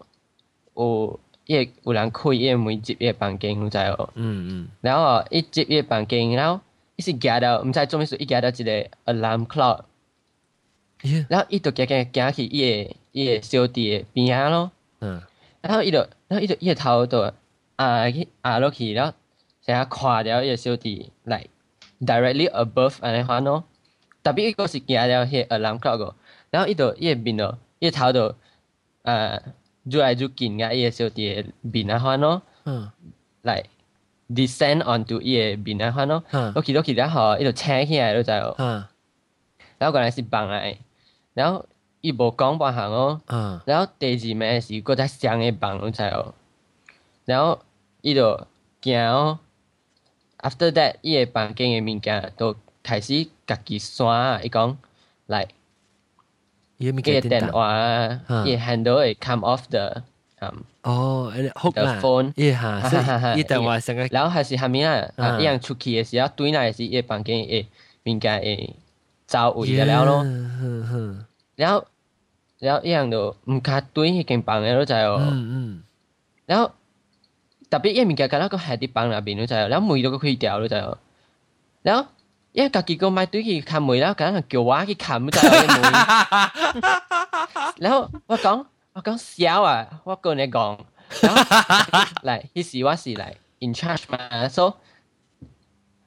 [0.77, 4.09] 有一有人开，越门接越房间，你知哦。
[4.14, 4.69] 嗯嗯。
[4.81, 6.61] 然后一接越房间，然后
[6.95, 9.81] 一时夹到我知在做民事，一夹到一个 alarm clock，
[11.29, 14.71] 然后一到夹夹夹去一一个小弟的边啊咯。
[15.01, 15.21] 嗯。
[15.62, 17.33] 然后一到然后一到一头到
[17.75, 19.12] 啊去啊落去，然后
[19.64, 21.45] 一下垮掉一个小弟来。
[22.01, 23.64] directly above 安娜花咯，
[24.22, 26.14] 但系佢嗰時見到佢喺 c 格嗰，
[26.51, 28.34] 然後依度依個邊伊依條路，
[29.05, 29.40] 誒，
[29.90, 32.90] 住嚟住近㗎，依個小地邊安娜咯，嗯
[33.42, 33.62] 来
[34.28, 38.55] descend onto 伊個邊安娜咯，嗯，我记得，嚟得後，伊就拆起嚟在哦。
[38.59, 38.84] 嗯，
[39.78, 40.78] 然後原來是绑来，
[41.34, 41.66] 然後
[42.01, 46.34] 伊部鋼半行哦，嗯，然後第二名係個架上嘅棚咁哦，
[47.24, 47.61] 然後
[48.03, 48.47] 伊就
[48.82, 49.38] 行哦。
[50.49, 54.76] After that，一房间嘅物件都开始自己刷啊，一讲
[55.26, 55.49] 来
[56.78, 58.07] 个电话，
[58.47, 60.05] 一 handle 会 come off 的，
[60.82, 63.76] 哦，the phone，一吓，一 电话，
[64.12, 67.66] 然后还是后面啊，一样出奇的是，对内是一房间一
[68.05, 68.72] 物件一
[69.26, 70.24] 遭位的了咯，
[71.57, 71.84] 然后
[72.61, 75.20] 然后一样都唔卡对一间房嘅都在哦，
[76.47, 76.70] 然后。
[77.77, 82.11] 特別一面嘅，敢若個下佇房內面咯，知然了梅都擱掉調咯，知影，了
[82.53, 85.83] 伊家己個買對去看門，了敢若叫我去砍唔知影門。
[87.79, 88.64] 然後我講，
[88.95, 90.79] 我講笑啊，我跟你講，
[92.22, 94.72] 嚟，佢是我是嚟 in charge 嘛，so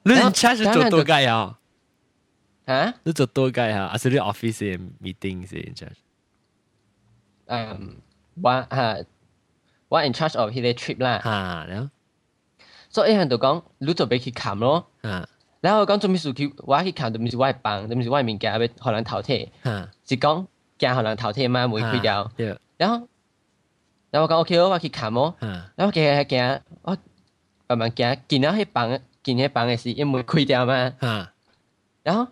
[0.02, 1.56] 你 in charge 做多解啊？
[2.66, 2.94] 嚇？
[3.04, 3.88] 你做多解啊？
[3.90, 5.98] 還是你 office meeting 先 in charge？
[7.46, 7.96] 嗯，
[8.42, 8.96] 我嚇。
[9.90, 11.90] 我 n charge of 佢哋 trip 啦，嚇，然後，
[12.88, 15.28] 所以一向就講，攞咗俾佢砍咯，嚇，
[15.60, 20.46] 然後我講做咩事佢，我去砍做咩是外幫，做咩是外面嘅俾河南淘汰，嚇，即講，
[20.78, 21.66] 驚河南淘汰吗？
[21.66, 22.30] 冇開掉，
[22.76, 23.08] 然後，
[24.10, 25.34] 然後我講 O K 咯，我去砍喎，
[25.76, 26.96] 然後見下見下，我
[27.66, 31.32] 慢慢見，見到佢幫，見佢幫嘅事，因為冇開掉嘛，嚇，
[32.04, 32.30] 然後，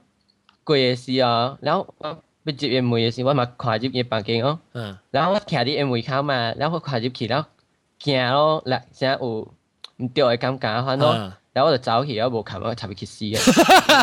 [0.65, 2.23] 貴嘅事哦，然後我。
[2.49, 4.59] 不接 MV 也是，我嘛跨入也房间哦。
[4.73, 4.97] 嗯。
[5.11, 7.47] 然后我睇啲 MV 出嚟，然后我跨入去，然后
[7.99, 9.27] 惊咯，叻，然后
[9.99, 11.13] 有唔对个尴尬款咯，
[11.53, 12.43] 然后我就走起，又我
[12.75, 13.53] 特别起尸啊。
[13.53, 14.03] 哈哈哈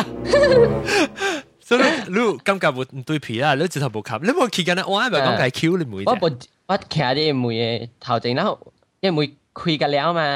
[1.16, 1.44] 哈。
[1.58, 6.04] 所以，如果尴尬唔对皮啦，你只头无卡，你冇起紧啦，我唔系尴尬 Q 你妹。
[6.06, 6.16] 我
[6.66, 8.46] 我睇下啲 MV 头正，然
[9.00, 9.34] 因一咪。
[9.60, 10.28] คุยกันแล้วมา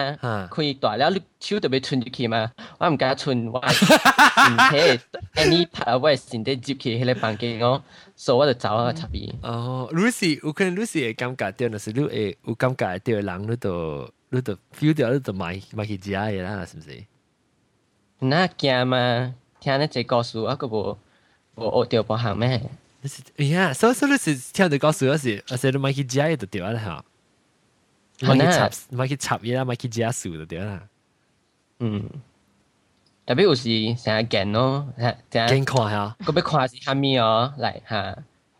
[0.54, 1.08] คุยต่อแล้ว
[1.44, 2.40] ชิวจะไปชนจุกีมา
[2.78, 3.74] ว่ามึงกาชนว่าน
[4.72, 4.90] เฮ้ย
[5.38, 7.72] อันนี้ถ้าว่าสินเดจุกีให้เราฟังกันอ๋อ
[8.24, 9.54] สวัสดีจ้าวอาชาบีอ๋อ
[9.96, 13.76] ลูซี่โอเคลูซี่เอกำกัดเดีย่นะสิลูเอ๋อุกำกัดเดียวหลังนู่นตัว
[14.32, 15.48] นู่นตัวฟิวเดียวนู่นตัวมา
[15.78, 16.16] มาคิดใจ
[16.46, 19.02] นะสิไม่น่าเกลี่มา
[19.60, 20.82] แค่นั้นจะก็สู้อ่ะก็บ่
[21.60, 22.66] บ่เดียวบ่หางแม่น
[23.00, 27.00] ม่ช่เฮ้ย so so ลูซี่แค่จะก็สู้อ่ะสิอ่ะสิลไม่คิดใจตัวเดียวแล้วฮะ
[28.20, 30.80] 那莫去插伊啦，莫去加數就對啦。
[31.78, 32.04] 嗯，
[33.26, 34.86] 特別有時成日見咯，
[35.30, 38.18] 見看嚇，嗰邊看是蝦米哦，嚟嚇。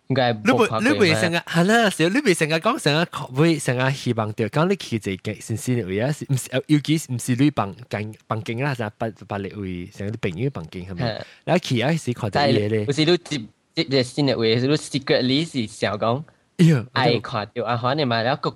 [0.08, 3.06] 應該你唔你唔成日係啦，少你唔成日講成日
[3.36, 11.26] 會成日希望著講你去自己先先嚟啊，唔是尤其唔是你幫緊幫緊啦，就幫幫你會成日朋友幫緊係咪？
[11.44, 13.38] 你去啊是看啲嘢咧，唔是你接
[13.76, 16.24] 接嘅先嚟，你 secretly 是想講。
[16.61, 17.94] 哎呦， 爱看啊！
[17.94, 18.52] 你买了的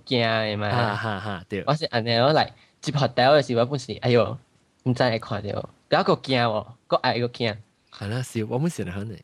[0.57, 0.69] 嘛？
[0.69, 1.65] 啊哈哈，对。
[1.67, 2.45] 我是按你我来，
[3.15, 3.93] 的时候不是？
[4.03, 4.37] 哎呦，
[4.83, 7.63] 你真爱看掉，搞个件哦，个爱个件。
[8.23, 9.17] 是，我们是很好的。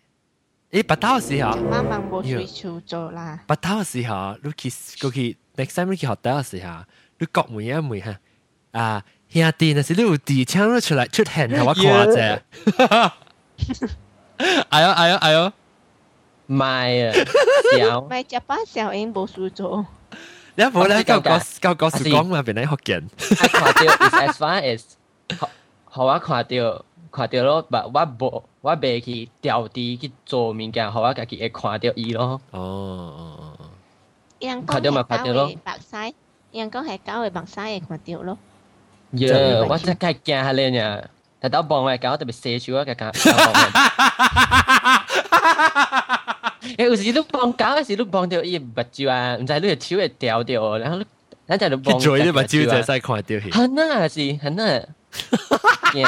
[0.73, 3.39] 哎，不时候，慢慢摸索就走啦。
[3.47, 4.53] 的时候 l u
[5.01, 6.73] 过去，Next time，Lucy，的时候，
[7.19, 8.17] 你国门也门哈
[8.71, 10.03] 啊，兄弟那是出
[10.95, 11.23] 来，出
[11.65, 11.75] 我
[14.71, 15.53] 哎呦，哎呦，哎呦。
[16.51, 17.15] 賣啊！
[17.79, 19.87] 有賣一把小英冇輸咗。
[20.57, 23.09] 你冇咧教國教國時光入邊咧學人。
[23.09, 24.81] 我看到 is as far as，
[25.31, 32.41] 學我看到看到咯，但我冇我未去調低去做物件，學我家己會看到伊咯。
[32.51, 33.55] 哦哦哦。
[34.41, 34.91] 人講係
[35.33, 36.13] 狗會白曬，
[36.51, 38.39] 人講係狗會白曬會看到咯。
[39.13, 39.29] 呀！
[39.69, 41.09] 我真係驚下你呀！
[41.39, 43.07] 但到傍晚搞特別射出我嘅狗。
[46.77, 50.99] 诶，有时都放狗有时都放掉啲白胶啊，唔知你条会掉掉然后，
[51.47, 51.97] 然后就放。
[51.97, 53.51] 你做啲白胶就晒狂掉去。
[53.51, 54.83] 很啊，是很啊。
[55.95, 56.03] 你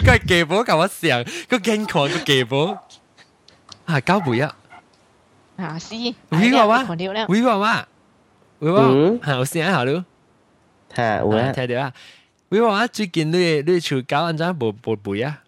[0.00, 1.22] 个嘅波搞乜事啊？
[1.48, 2.78] 个惊狂个嘅波。
[3.84, 4.54] 啊，交唔呀？
[5.56, 5.94] 啊，是。
[6.30, 6.86] 喂， 娃娃，
[7.28, 7.88] 喂，娃娃，
[8.60, 10.04] 喂，娃，吓，我先睇下咯。
[10.94, 11.92] 睇喂，睇到啦。
[12.50, 15.40] 韦娃娃最近你对出胶，唔知冇冇赔啊？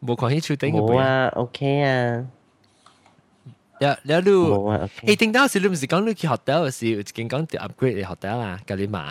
[0.00, 2.26] 冇可起出顶个赔啊 o k 啊。
[3.80, 4.36] แล้วแล้วดู
[5.06, 9.04] ไอ้ทิ้งดาวสิลืมสิกังลูกี่ฮอตเตลสิจริงกังติอัพเกรดในฮอตเตลอ่ะกาลิมา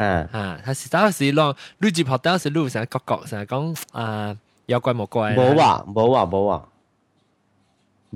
[0.00, 1.50] อ่าฮะถ้าสิดาวสิลอง
[1.80, 3.64] ลูจีฮอตเตอร์สิลูสังกอกสังกัง
[3.98, 4.28] อ่า
[4.68, 6.04] อย่ากลัวไม่กวไม่ว่าว่า
[6.48, 6.58] ว่า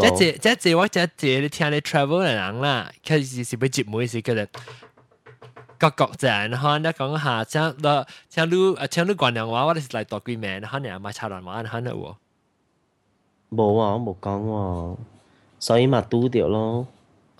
[0.00, 2.74] เจ๊เจ๊เจ๊ว่าเจ๊เจ๊ที่ทางเดินทริปเดินทางล่ะ
[3.06, 4.46] คือสิสิไปจีบมือสิก็เลย
[5.82, 12.12] กอกจันฮะแล้วก็งฮเช้าเช้าลูเช้าลูกวันหนึงว่าว่าจะไปตัวกี่แมนฮะเนี่ยมาชาร์ลมาฮะเนี่ยว่า
[13.52, 14.96] 冇啊，我冇講喎，
[15.60, 16.86] 所以咪嘟掉咯。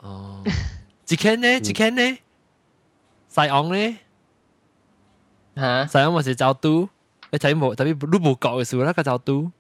[0.02, 0.44] 哦，
[1.08, 1.50] 一間呢？
[1.54, 2.02] 一間呢？
[3.28, 3.98] 西昂呢？
[5.56, 5.86] 嚇？
[5.86, 6.86] 西昂咪是走嘟，
[7.30, 7.74] 你睇冇？
[7.74, 9.50] 特別你冇覺嘅時候，那個走嘟。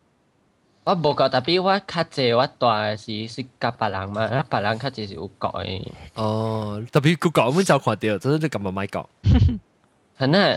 [0.84, 5.82] 我冇覺，特別我較濟我大是是甲別人嘛，啊別人較濟是有覺嘅。
[6.16, 9.06] 哦，特別佢講，我就看到，真係咁咪咪講。
[10.18, 10.54] 係呢？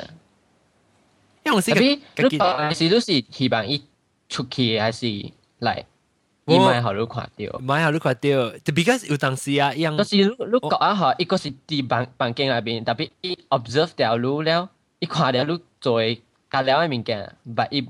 [1.46, 3.82] 因為我是特別，你講係是都是希望伊
[4.28, 5.32] 出去還是？
[5.60, 5.86] like
[6.48, 9.98] 一买好路看到，买好路看到，the because 有当时啊，一樣。
[9.98, 16.00] 就是你覺啊嚇，一個是佇房房間內邊，特別伊 observe 條路了，伊看條路做
[16.52, 17.84] 加了嘅物件，但伊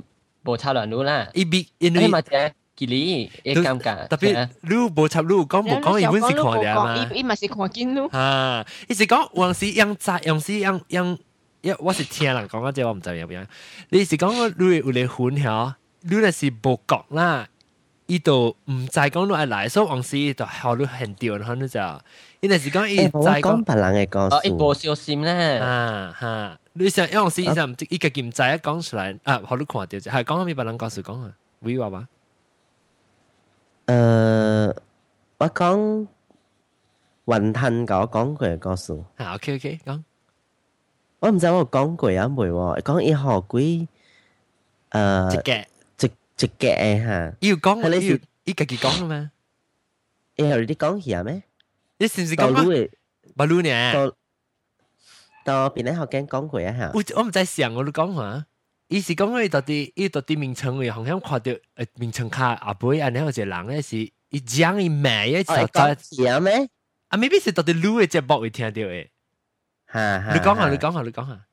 [0.46, 1.28] 無插亂路啦。
[1.34, 2.32] 伊比因為嘛只
[2.78, 8.08] 距離，伊感覺特別路無插路，講無講，伊本是看條嘛，伊嘛是看見路。
[8.14, 11.18] 啊，伊是講往時樣窄，往時樣樣，
[11.62, 13.46] 一我是聽人講啊，即我毋知有唔樣。
[13.90, 17.50] 你是講個路有嚟混淆，路係是無角啦。
[18.08, 21.80] 伊都毋知講落來，所以往時伊就效率很低，然後呢就，
[22.40, 31.32] 因為是講伊唔知講別人嘅故事，哦，伊無小心咧，啊哈，你想往時伊就唔知，伊家己唔知一講出來，啊，效率看到就係講下面別人故事講啊，
[31.64, 32.08] 會話嘛？
[33.88, 33.96] 誒，
[35.40, 36.08] 我講
[37.26, 40.04] 雲吞我講過嘅故事，啊，OK OK，講，
[41.22, 43.88] 我唔知我講過啊未喎，講伊學鬼，
[44.92, 45.66] 誒。
[46.36, 47.34] 直嘅嘢嚇。
[47.40, 48.00] 要講我要
[48.44, 49.32] 依家幾講啦嘛？
[50.36, 51.44] 你後啲講嘢咩？
[51.98, 52.88] 你是唔是講
[53.36, 54.10] 巴魯呢？
[55.44, 56.92] 到邊啲學緊講過一下？
[56.94, 58.46] 我我唔知想我都講話，
[58.88, 66.68] 伊是講佢到底伊到底名稱嘅，好像看到誒名稱卡阿妹安尼有一個人咧是伊講伊咩一條在講咩？
[67.10, 69.08] 啊，maybe 是到底錄嘅節目會聽到嘅。
[69.94, 70.34] 嚇嚇！
[70.34, 71.46] 你講下，你講下，你講下。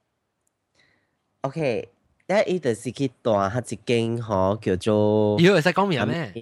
[1.43, 1.89] OK。
[2.29, 6.33] 咧伊就是去大下一間吼叫做，以為使講名咩？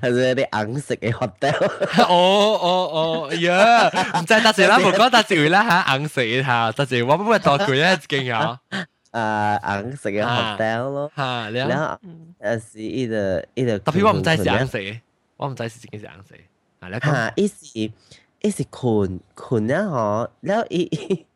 [0.00, 1.26] 还是啲紅色嘅发
[2.04, 3.88] o 哦哦哦，呀！
[4.20, 8.60] 唔知搭住啦，唔讲搭住啦吓，紅色嘅嚇，搭住我不会多住咧一間啊。
[9.10, 11.98] 啊，紅色嘅 h o 咯，吓，然后，
[12.38, 14.78] 诶，是伊個伊個，特别我唔知是紅色
[15.36, 16.34] 我唔知是點嘅是紅色。
[16.80, 17.56] 嚇，你講一时
[18.56, 21.26] 是伊困困啊，吼，然后一一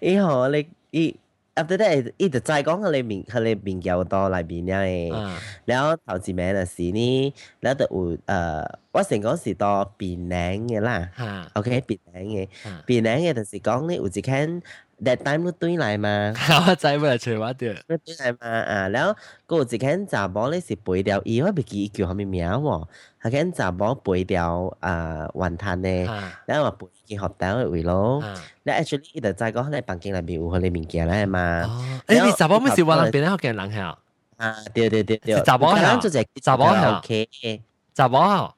[0.00, 1.16] 伊吼你一。
[1.56, 4.66] after that 一直再講佢你面佢你面交多嚟面
[5.12, 11.08] 嘅，然后投資名嗰時呢，你又會呃我成講是到檳榔嘅啦
[11.54, 12.48] ，OK 檳榔嘅，
[12.86, 14.62] 檳榔嘅就是講你有一間
[15.02, 16.34] that time 都對嚟嘛，
[16.68, 19.16] 我知咪係我對，對嚟嘛啊，然後
[19.48, 22.86] 嗰有一間查某咧是背掉伊，我唔記叫咩名喎，
[23.22, 26.06] 嗰間查某背掉啊雲吞咧，
[26.44, 28.22] 然後背去學堂嘅位咯，
[28.64, 31.62] 你 actually 伊就知講喺房間內面有佢啲物件嚟嘛，
[32.06, 33.98] 誒你查某咪是話人邊咧學嘅人係啊，
[34.36, 37.60] 啊對對對對，查某係，查某係 OK，
[37.94, 38.52] 查某。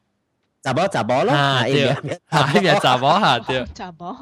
[0.64, 4.16] 查某查某咯，啊对，啊下一秒查某下掉，查某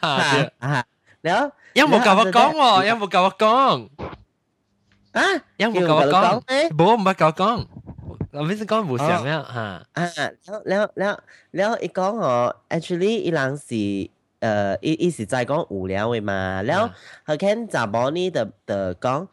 [0.00, 0.84] 下掉啊！
[1.20, 2.86] 了，有冇教我讲喎？
[2.86, 3.50] 有冇教我讲？
[5.12, 5.44] 啊？
[5.58, 6.44] 有冇教我講？
[6.70, 7.66] 冇，唔係教我讲，
[8.32, 9.38] 我咪先讲冇想咩嚇？
[9.40, 9.84] 啊，
[10.64, 14.10] 了了了了，一讲哦，actually 一人是。
[14.42, 16.92] 呃，一一时在讲无聊的嘛，然后
[17.24, 19.28] 他看查某呢，的就講，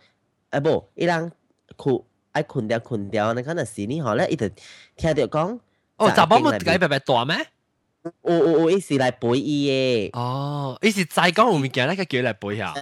[0.51, 1.31] 誒不，伊人
[1.75, 1.99] 困，
[2.31, 4.47] 爱困掉困掉，你看那是你好了，伊就
[4.95, 5.59] 听着讲。
[5.99, 7.35] 哦，十蚊蚊雞白白大咩？
[8.23, 10.09] 有有有，一时来背伊耶。
[10.13, 12.73] 哦，一时再讲我物件，那个叫来背下。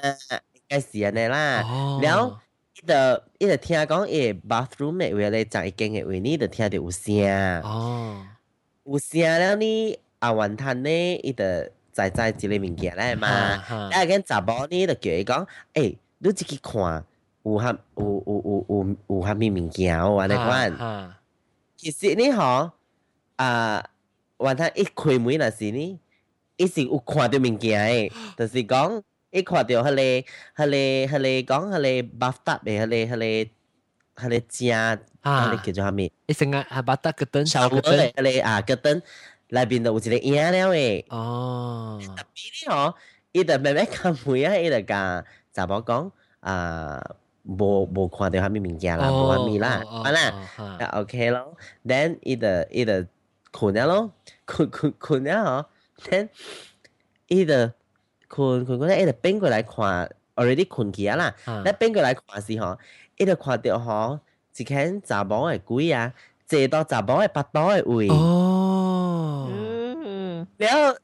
[0.53, 1.65] 应该是安尼啦。
[1.99, 2.41] 了，
[2.75, 2.93] 伊就
[3.39, 7.19] 一直听讲，伊 bathroom 嘅位咧，在一间嘅位，你就听到有声。
[7.63, 8.21] 哦，
[8.83, 13.27] 有声了呢，阿云吞呢，一直在在这里面件咧嘛。
[13.91, 17.03] 但係間杂包呢，就叫伊讲，誒，你自己看，
[17.43, 21.11] 有哈有有有有有哈咪物件，哦，安尼款。
[21.75, 22.76] 其实呢，吼。
[23.37, 23.81] 啊，
[24.37, 25.99] 当他一开门那时呢，
[26.57, 30.25] 一时有看到物件诶， 就是讲一看到哈咧
[30.55, 33.49] 哈咧哈咧，讲哈咧巴嗒诶，哈咧哈咧
[34.15, 36.11] 哈咧家啊，叫做虾米？
[36.25, 37.77] 一声啊哈巴嗒个灯，小个
[38.43, 39.01] 啊，个灯
[39.49, 41.05] 内边都有一个影了诶。
[41.09, 42.01] 哦。
[42.15, 42.93] 特别呢哦，
[43.31, 45.23] 伊就慢慢开门啊，伊就甲
[45.53, 46.99] 查甫讲啊，
[47.43, 50.33] 无无看到虾米物件啦，无虾米啦，完啦
[50.93, 51.55] ，OK 咯。
[51.85, 53.05] Then 伊就伊就。
[53.57, 54.11] 佢呢咯，
[54.45, 55.65] 佢佢佢呢
[55.97, 56.29] 嗬，即係
[57.27, 61.33] 依度，佢佢佢呢，依度邊過來跨 already 佢呀啦，
[61.65, 62.77] 那邊過來跨時嗬，
[63.17, 64.19] 依度跨到嗬，
[64.53, 66.13] 只間雜幫係鬼呀，
[66.45, 68.07] 借到雜幫係八刀嘅位。
[68.09, 70.47] 哦，嗯。
[70.57, 70.97] 然後，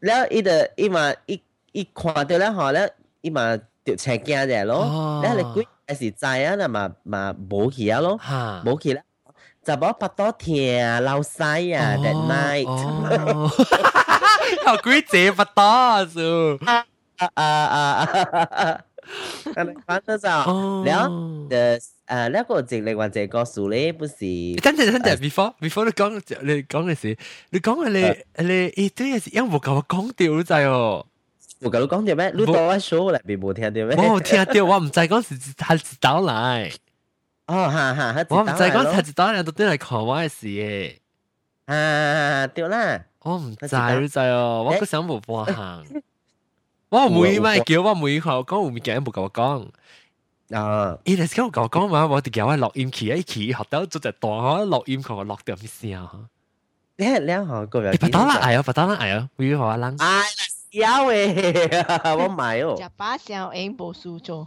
[0.00, 3.54] 然後依度依嘛一一跨到咧嗬，咧依嘛
[3.84, 8.18] 就拆家嘅咯，然後鬼開始炸呀，那嘛嘛冇起呀咯，
[8.64, 9.02] 冇起啦。
[9.68, 11.40] จะบอกปัตโตเทียเราไซ
[11.74, 12.68] อ่ะ that night
[14.62, 15.60] เอากุยเจปัตโต
[16.16, 16.28] สู
[19.86, 20.26] 反正就
[20.88, 20.90] 了，
[21.48, 24.14] 誒誒呢一個直力或者個數咧，不是。
[24.64, 27.16] 等陣等陣，before before 你講你講嘅事，
[27.50, 27.98] 你講嘅你
[28.48, 31.06] 你呢啲嘢有冇夠我講掉仔哦？
[31.62, 32.32] 冇夠你講掉咩？
[32.34, 33.90] 你到我 show 入邊冇聽到咩？
[33.96, 36.72] 冇聽到，我唔知嗰時係自導嚟。
[37.46, 40.96] 哦，嚇嚇，黑字我唔使講黑字打人，到底係台灣嘅事嘅。
[41.66, 43.00] 啊，對啦。
[43.20, 45.84] 我唔知你知哦，我個想冇播行。
[46.88, 49.68] 我唔會咩叫，我唔會話講，唔會講，冇同我講。
[50.56, 50.96] 啊！
[51.04, 56.10] 伊哋先我講講嘛，我哋叫我錄音機，一機學到做隻檔，我錄音同我錄掉咩事啊？
[56.96, 57.98] 你係你學過嘅？
[57.98, 59.96] 不打啦，哎呀，不打啦，哎呀，會學啊，冷。
[60.00, 62.76] 哎，笑誒，我買哦。
[62.78, 64.46] 一把笑，ain't 冇輸咗。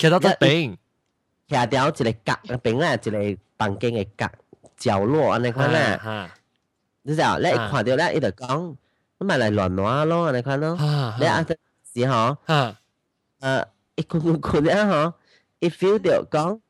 [0.00, 0.76] 其實得餅，
[1.46, 4.30] 其實掉一個格，餅咧一個房間嘅格
[4.78, 6.30] 角落安尼款啦。
[7.02, 8.74] 你知道，你一看到咧，伊就講，
[9.18, 10.74] 咁咪嚟亂我咯安尼款咯。
[11.20, 11.44] 你啊
[11.92, 12.38] 時吼，
[13.40, 15.12] 誒，一困困困咧吼，
[15.58, 16.60] 一 feel 到講，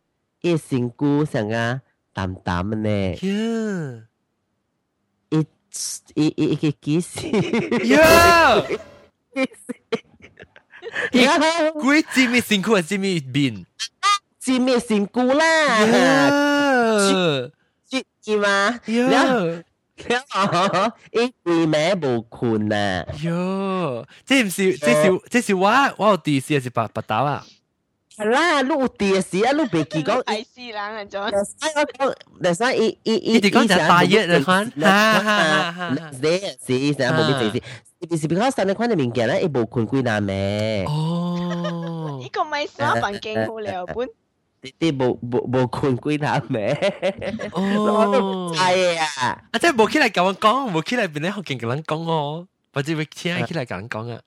[0.41, 4.07] 伊身軀上啊淡淡嘅呢。
[5.29, 5.47] 一
[6.15, 7.29] 一一個幾時？
[7.95, 8.61] 呀！
[8.61, 10.05] 幾時？
[11.13, 13.65] 而家佢 Great Jimmy 辛苦啊，Jimmy 變
[14.43, 15.81] Jimmy 辛苦啦，
[17.89, 18.79] 知知嘛？
[21.11, 23.05] 一字名無權啊！
[23.13, 25.69] 喲，这唔是，这是，这是我，
[25.99, 27.45] 我有電視是八八刀啊！
[28.17, 30.23] 係啦，录第四啊，录別記講。
[30.25, 31.21] 係是啦，人做。
[31.21, 35.97] 我講，但係一伊伊，你哋講就大一嚟講，哈哈哈！
[36.19, 37.63] 你是，是，但係冇咩意思。
[38.09, 40.85] 是是，because 当你看到面镜咧，你无困鬼难咩？
[40.89, 44.09] 哦， 呢个咪沙环境好料本，
[44.63, 46.73] 你你冇冇冇困鬼难咩？
[47.53, 54.19] 哦，系啊，啊即系冇起来咁我讲，冇起来俾你学见咁人讲哦，我者会听你起来你讲啊。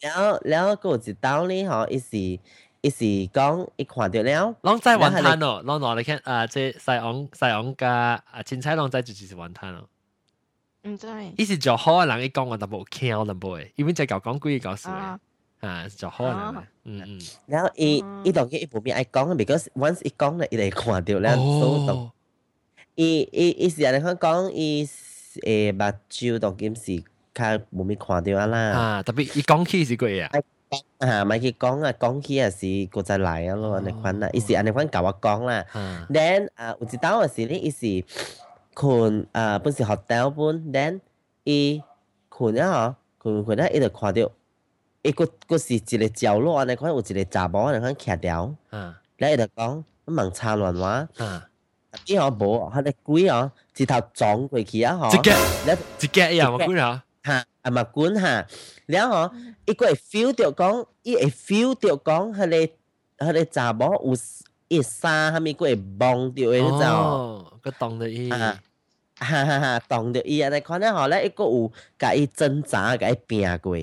[0.00, 2.38] 然后然后嗰次到呢，嗬，一时
[2.82, 2.90] 一
[3.24, 9.88] 时讲，一看到了，龙仔玩摊哦，龙仔你看啊，即系细昂细昂家啊，青菜龙仔就只是玩摊咯。
[10.88, 16.34] 唔知，是做好人，伊讲我都冇听，我 r 都冇嘅，因为就搞讲鬼嘢，讲出啊，做好人，
[16.84, 17.20] 嗯嗯。
[17.46, 21.42] 然后一一道伊一部片，讲 b e c a u s e once 我讲咧，你会看就，然後，
[21.86, 22.14] 所
[22.96, 24.88] 以，一，一時人哋讲講，依
[25.42, 26.92] 诶白晝同件事，
[27.34, 30.30] 佢冇咩看啲啊啦，啊，特别一讲起是鬼啊，
[30.98, 32.50] 啊，咪去讲啊，讲起係
[32.84, 35.64] 是古仔嚟啊咯，人哋講啊，依時人哋講講我讲啦
[36.10, 37.70] ，then 啊，有一道啊咧，依
[38.74, 41.00] 困啊，本是学校本 t h e n
[41.44, 41.82] e
[42.28, 44.28] 困啊，困困啊，一就看到，
[45.02, 51.40] 伊个嗰是一个角落，你看有一个查安你看企住，嗯，然后就讲，咁盲插乱话，嗯，
[52.06, 58.46] 伊毫无，吓你鬼哦，直头撞过去啊，嗬，直接，直接又我滚啊，吓，啊冇滚下，
[58.86, 59.32] 然后，
[59.66, 61.30] 伊个系 feel 到讲，伊系
[61.64, 62.72] feel 到讲，吓你
[63.20, 64.14] 吓你查某有。
[64.68, 65.38] 一三哈！
[65.40, 70.48] 咪个会崩，就诶，都知个懂得意， 哈哈哈，懂得意啊！
[70.52, 73.76] 你看咧吼，那伊个有甲伊挣扎，甲伊拼过。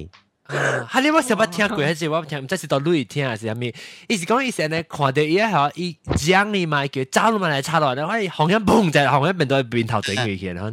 [0.44, 1.00] 哈！
[1.00, 2.46] 你我想要听鬼还是什听？
[2.46, 3.62] 这是到录音听还是什物？
[4.10, 5.50] 伊是讲伊安尼看着伊啊！
[5.68, 10.72] 吼，伊嚷你嘛，叫走路嘛来插落来，伊红音嘭下，红音变到一边头顶去去，吼。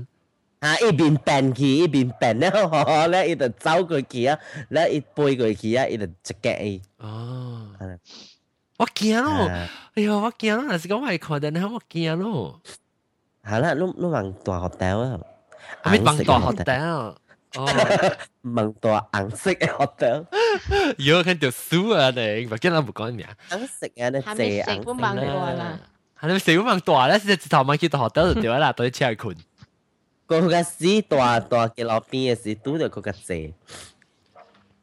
[0.59, 0.77] 啊！
[0.81, 4.37] 一边变去，一边变了吼，吼，咧伊就走过去啊，
[4.71, 6.83] 咧伊飞过去啊，伊就一伊。
[6.99, 7.69] 哦。
[8.79, 9.49] 我驚咯，
[9.95, 12.61] 哎呀，我驚咯，但是講我係看定咧，我驚咯。
[13.45, 15.21] 係啦，你你問大學頂啊？
[15.83, 17.15] 係咪問大學頂？
[17.57, 18.15] 哦，
[18.45, 20.27] 問大紅色嘅學頂。
[20.99, 23.27] 有肯條書啊你，唔見我唔講名。
[23.51, 25.79] 紅色啊，你借紅色啦。
[26.21, 27.19] 係咪四萬大咧？
[27.19, 29.37] 先至頭晚見到學頂就掉啦，對車群。
[30.29, 33.53] 佢個屎大大嘅落邊嘅屎，都就佢個借。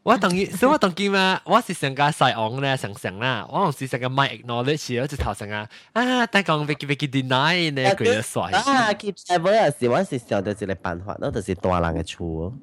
[0.06, 8.52] 我同意，所以我同見嘛，我是成個西昂咧，成成啦，我同時成個 my acknowledge 好似頭成啊，啊，但講 Vicky Vicky deny 咧，佢就衰。
[8.52, 12.54] 啊，keep level 有時我是想到一個辦法咯，就是大人嘅厝，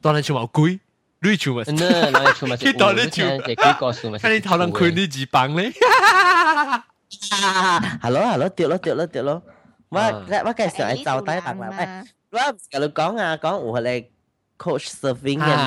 [0.00, 0.80] 大人厝冇貴，
[1.20, 1.72] 你厝咪？
[1.74, 2.56] 呢，我厝咪？
[2.56, 4.18] 佢大人厝，佢個數咪？
[4.18, 5.70] 睇你頭能佢呢幾磅咧
[8.00, 9.42] ？Hello hello，掉咯掉咯掉咯，
[9.90, 14.17] 我我介紹係就低白啦，喂，我唔同你講啊，講我係你。
[14.64, 15.64] coach surfing 嘅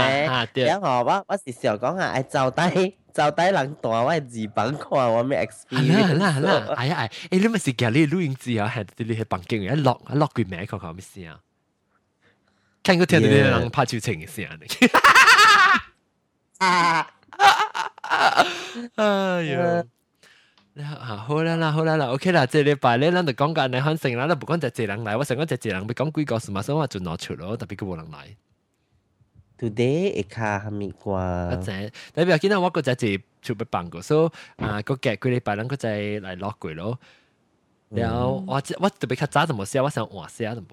[0.52, 0.66] 咩？
[0.66, 6.08] 然後我我是想講下，哎，走低走低人大，我日本看我咩 experience。
[6.08, 11.40] 係啦係啦係啦，哎呀哎，哎你咪是叫你錄音之後係啲你去房間一落一落句名，佢講咩事啊？
[12.84, 14.58] 聽佢聽到你人拍照情嘅事啊！
[16.58, 17.08] 啊
[18.96, 19.84] 哎呀！
[21.00, 26.62] 啊，好啦啦，好啦啦，OK 啦，即係禮拜咧，咱就講緊你肯成啦，不管就一人嚟，我想講一人要講幾個，是嘛？
[26.62, 28.16] 所以我就攞出咯，特別叫冇人嚟。
[29.62, 31.14] today 會卡哈咪啩？
[31.14, 36.98] 啊正，代表今日我嗰隻是全部辦過，所以啊個幾個禮拜咱嗰隻來落過咯。
[37.90, 40.70] 然後我我特別較早怎麼寫，我想換寫怎麼？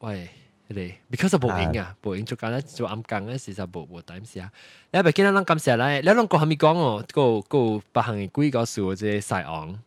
[0.00, 0.28] 喂，
[0.68, 4.48] 你 because 無影啊，無影做緊咧做暗工咧，事實無無 time 寫。
[4.92, 9.80] 你咪見到咱咁寫咧，你咱講哈咪講哦，個個八行嘅鬼個數即係昂，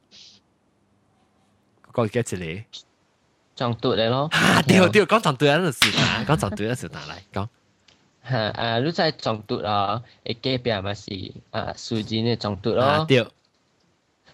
[1.94, 2.64] 個幾隻嚟？
[3.56, 4.28] 長短嚟咯。
[4.32, 5.92] 啊，對對，講長短嗰陣時，
[6.26, 7.48] 講長短嗰陣時拿嚟講。
[8.30, 8.38] 吓！
[8.52, 11.12] 啊，卢仔中毒咯，会改变嘛是
[11.52, 12.82] 啊，书籍呢中毒咯。
[12.84, 13.28] 啊对。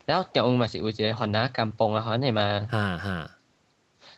[0.05, 2.67] 然后中午嘛是有一个海南干饭啊，海南嘛。
[2.71, 3.31] 哈哈。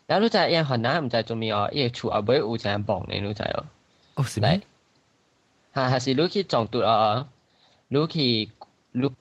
[0.08, 3.66] 然后卢仔因海南唔在做面哦，伊会后尾有乌鲜饭呢，卢仔哦。
[4.16, 4.62] 哦是咩？
[5.72, 7.28] 哈还是汝去中毒哦，
[7.88, 8.50] 卢去
[8.92, 9.14] 卢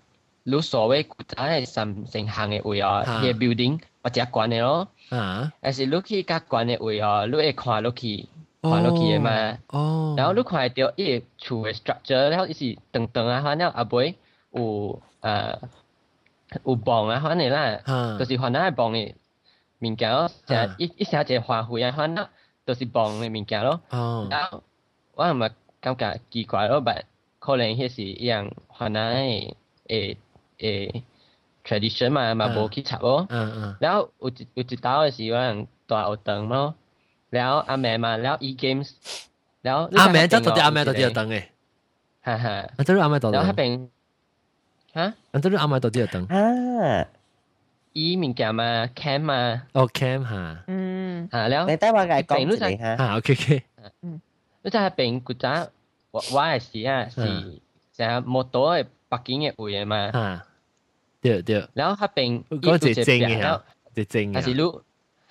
[0.43, 4.89] 卢所谓古代三成行的位哦，个 building，不食管的咯。
[5.11, 5.53] 啊。
[5.61, 8.27] 而是卢去甲管的位哦，汝会看落去。
[8.63, 9.33] 花落去个嘛，
[10.17, 14.17] 然后你看到钓一厝的 structure，然后伊是长长啊，反正阿袂
[14.53, 15.59] 有呃
[16.67, 17.81] 有房啊，反正啦，
[18.19, 19.15] 就是反正诶房诶
[19.81, 20.31] 物件咯，
[20.77, 22.29] 一一下个花富啊，反正
[22.67, 23.81] 就是房诶物件咯。
[24.31, 24.63] 然后
[25.15, 25.49] 我嘛
[25.81, 26.95] 感觉奇怪咯吧，
[27.39, 29.03] 可能迄是一样反正
[29.89, 30.19] 诶
[30.59, 31.03] 诶
[31.65, 33.25] tradition 嘛，嘛无去查咯。
[33.31, 36.75] 嗯嗯，然后有一有一捣诶时阵大学堂咯。
[37.35, 38.89] แล้ว阿明嘛，แล้ว e games，
[39.65, 41.37] แล้ว阿明即係特啲阿明特啲就等嘅，
[42.27, 42.47] 係係，
[42.79, 43.31] 我真係阿明特。
[43.33, 43.89] 然後邊
[44.97, 45.01] 嚇？
[45.33, 46.17] 我真係阿明特啲就等。
[46.35, 46.37] 啊！
[47.93, 48.63] 伊物件嘛
[48.99, 53.47] ，cam 嘛，哦 cam 嚇，嗯嚇แล้ว你ได้ว่าไงก่อนรู้จักฮะโอเคโอเค
[54.63, 55.53] รู้จักเป็นกูจ้า
[56.35, 57.31] ว่าไอ้สอ่ะสิ
[57.99, 58.65] จะมโต้
[59.11, 62.29] ปักกิ่งวเ嘛ียวแล้วถ้าเป็น
[62.67, 63.49] ก็จะจริงฮ
[63.97, 64.71] จะจริง嘅係รู้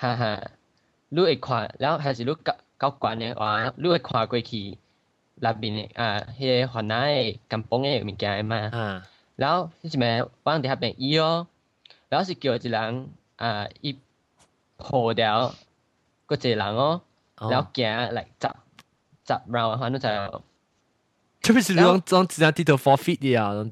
[0.04, 0.34] ฮ่าฮ่า
[1.10, 4.78] 你会看，然后还是你搞搞惯的话，你会看过去
[5.36, 8.58] 那边的啊，那些华南的干崩的物件嘛。
[8.72, 9.08] 啊。
[9.36, 11.48] 然后就什咩，往伫下边伊哦。
[12.10, 13.98] 然后是叫一人啊，一
[14.78, 15.50] 破掉，
[16.28, 17.02] 几个人哦，
[17.38, 18.56] 然后行来扎
[19.24, 20.44] 扎，然后啊，反正就
[21.42, 23.70] 特别是你讲讲其他地图 f o r f e t 的啊，种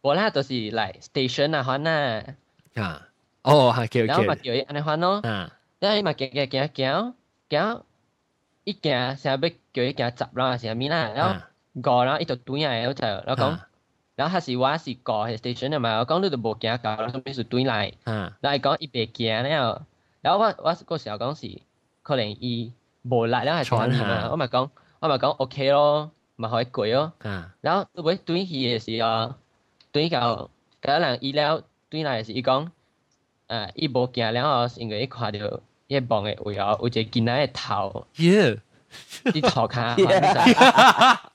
[0.00, 2.36] 我那都是来 station 啊，反正
[2.82, 3.08] 啊，
[3.42, 4.02] 哦，还可以。
[4.02, 5.22] 然后把叫安尼咯。
[5.80, 6.70] 但系嘛行行行行
[7.48, 7.84] 行
[8.64, 11.40] 一行成日要叫一行集啦，是日咩啦，然后
[11.80, 13.02] 个啦，一条断嘢，我知。
[13.02, 13.60] 我讲，
[14.14, 17.92] 然后还是我是个系 station 啊嘛，我讲你都冇行个，咁变是转来。
[18.04, 19.80] 然后讲一百行然后，
[20.20, 21.58] 然后我我嗰时我讲是
[22.02, 22.70] 可能伊
[23.00, 24.28] 无力还是断嘅嘛。
[24.30, 27.12] 我嘛讲，我嘛讲 OK 咯，嘛互伊攰咯。
[27.62, 29.34] 然后喂转去诶时啊，
[29.94, 30.50] 转到
[30.82, 32.70] 佢有人伊了转来，伊讲，
[33.46, 35.62] 诶，伊无行然后因为伊看着。
[35.90, 38.06] 一帮诶，为哦，有只囡仔诶头，
[39.34, 39.96] 你偷看啊，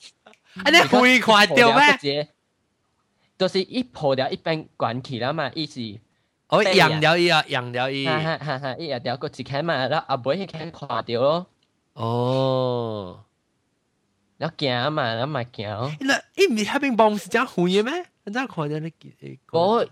[0.72, 2.30] 你不会掉咩？
[3.38, 5.82] 就是一破掉一边关起了嘛，意思。
[6.47, 8.06] 哦，养了伊啊，养了伊。
[8.06, 10.30] 哈哈哈伊也掉过一下嘛，然后也不
[10.78, 11.47] 看着咯。
[11.93, 13.20] 哦，
[14.39, 15.68] 后惊嘛，要买惊。
[15.99, 17.93] 那伊咪下边帮我们讲胡言咩？
[18.34, 18.93] 咱垮掉你
[19.51, 19.86] 我。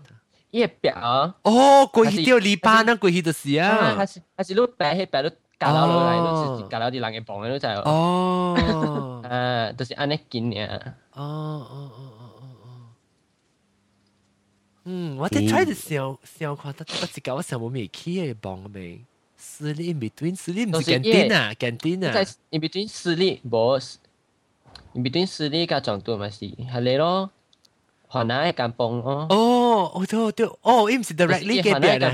[0.54, 10.78] 一表哦，过去掉篱笆，那过去的是啊，还是还是路白黑白路旮到路来，都是旮到的狼给崩的都在哦，呃，都是安尼金的啊。
[11.14, 12.66] 哦哦哦哦哦哦。
[14.84, 19.04] 嗯，我再 try 的小小垮，但是我想我没起一崩未，
[19.36, 23.82] 私立 in between，实力不是干爹啊，干爹啊，在 in between 实力 b i
[24.98, 27.28] n between 加强度还是还来咯。
[28.14, 29.26] 海南还干崩哦？
[29.28, 32.08] 哦，对对，哦，伊唔是 directly g e 的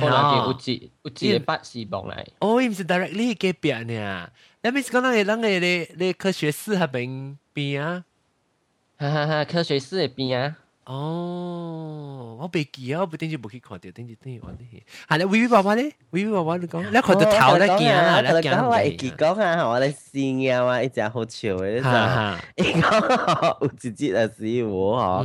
[1.30, 2.26] 有八崩来。
[2.38, 4.30] 哦，伊唔是 directly g e 的
[4.62, 8.02] 那唔是刚那个那个科学四还边变啊？
[8.96, 10.56] 哈哈哈，科学四也变啊！
[10.92, 14.84] 哦，我被记啊，被定住不去考掉，定就等于完掉去。
[15.08, 25.24] 好了，维维爸爸咧，维维爸爸你讲，你考的头那记啊，讲记啊，记讲啊，好啊，那四猫一只好潮的，你只， 一个有直接啊，只有我哈，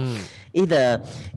[0.51, 0.75] 一就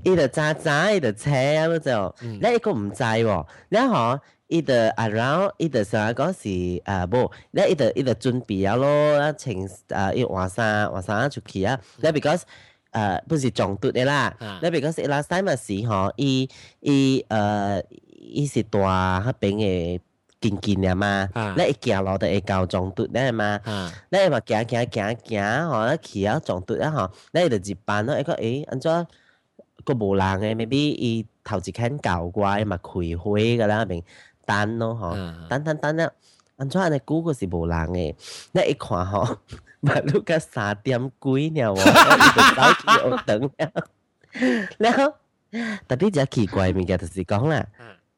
[0.05, 6.51] 伊就扎仔，伊就车啊，那叫，你一个唔在喎，你哈，伊就啊绕，伊就上下公司
[6.85, 12.49] 啊，不，你伊就伊就准备啊咯，情啊伊换衫换衫就去啊，那 s e
[12.91, 14.35] 呃，不是中毒的啦。
[14.63, 16.49] 那边个是拉塞马屎吼，伊
[16.81, 17.83] 伊呃
[18.17, 20.01] 伊是大他边的
[20.41, 21.29] 近近的嘛。
[21.57, 23.61] 那一行路就会搞中毒的嘛。
[24.09, 28.19] 那你嘛行行行行吼，那去啊中毒啊吼，那就一办咯。
[28.19, 28.91] 一个诶，安怎
[29.85, 34.03] 个无人的？maybe 伊头一天搞怪，嘛，开会个啦，边
[34.47, 35.15] 等咯吼，
[35.51, 36.11] 等等等啊，
[36.57, 38.17] 安怎那估个是无人的？
[38.53, 39.39] 那一看吼。
[39.81, 43.53] 我碌架三点幾尿，我走去屋堂
[44.79, 44.93] 了。
[44.97, 45.15] 后，
[45.87, 47.65] 特别只奇怪物件就是讲啦，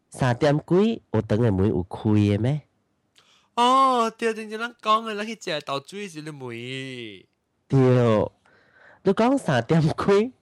[0.09, 2.63] 三点几学堂的门有开的咩？
[3.57, 7.27] 哦，对对对，咱讲嘅，咱去食到漿時嘅門。
[7.69, 8.31] 对，
[9.03, 10.33] 你讲三点開，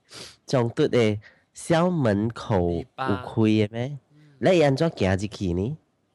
[0.46, 1.18] 仲對的
[1.52, 3.98] 校门口有开的咩？
[4.38, 5.66] 你按怎行进去呢？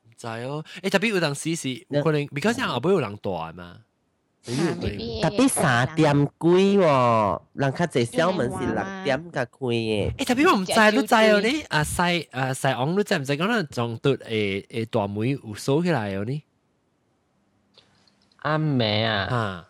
[0.06, 1.56] 唔知哦，诶，特别有啲時
[1.92, 3.78] 時，可能比较像 a u s e 人阿有嘛。
[4.46, 10.14] 特别三点幾哦，人家濟小门是六点甲开嘅。
[10.18, 13.64] 誒，特别我唔知，你知哦你啊西啊西昂，你知唔知講咧？
[13.72, 16.44] 撞到诶诶大门有锁起来哦呢？
[18.42, 19.70] 阿妹啊，啊，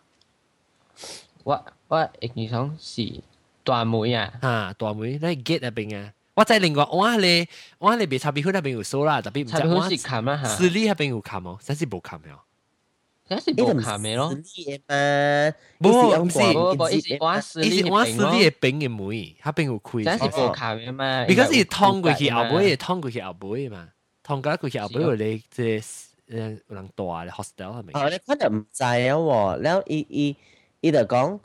[1.43, 3.21] 我我印象是
[3.63, 6.11] 大门啊，啊大门那 get 那边啊？
[6.33, 7.47] 我在另外我咧
[7.77, 12.23] 我咧别差別區那边有鎖啦，特別唔知我是私立那边有冚哦，真是冇冚嘅。
[13.29, 14.87] 嗰时播卡咩咯，唔系 M C，
[15.81, 16.13] 唔系
[16.83, 20.03] M C，玩四 D 嘅饼嘅妹，佢并冇亏。
[20.03, 23.87] 嗰时播卡咪嘛，你为佢通过去阿妹，通过去阿妹嘛，
[24.21, 28.01] 通过去阿妹你即系人多啊，hostel 系咪？
[28.03, 30.35] 我你可能唔知啊，你佢佢
[30.81, 31.39] 佢就讲，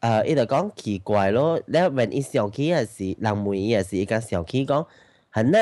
[0.00, 4.86] 诶佢就讲奇怪咯，你问佢上去还是问妹，还是佢上去讲，
[5.30, 5.60] 可能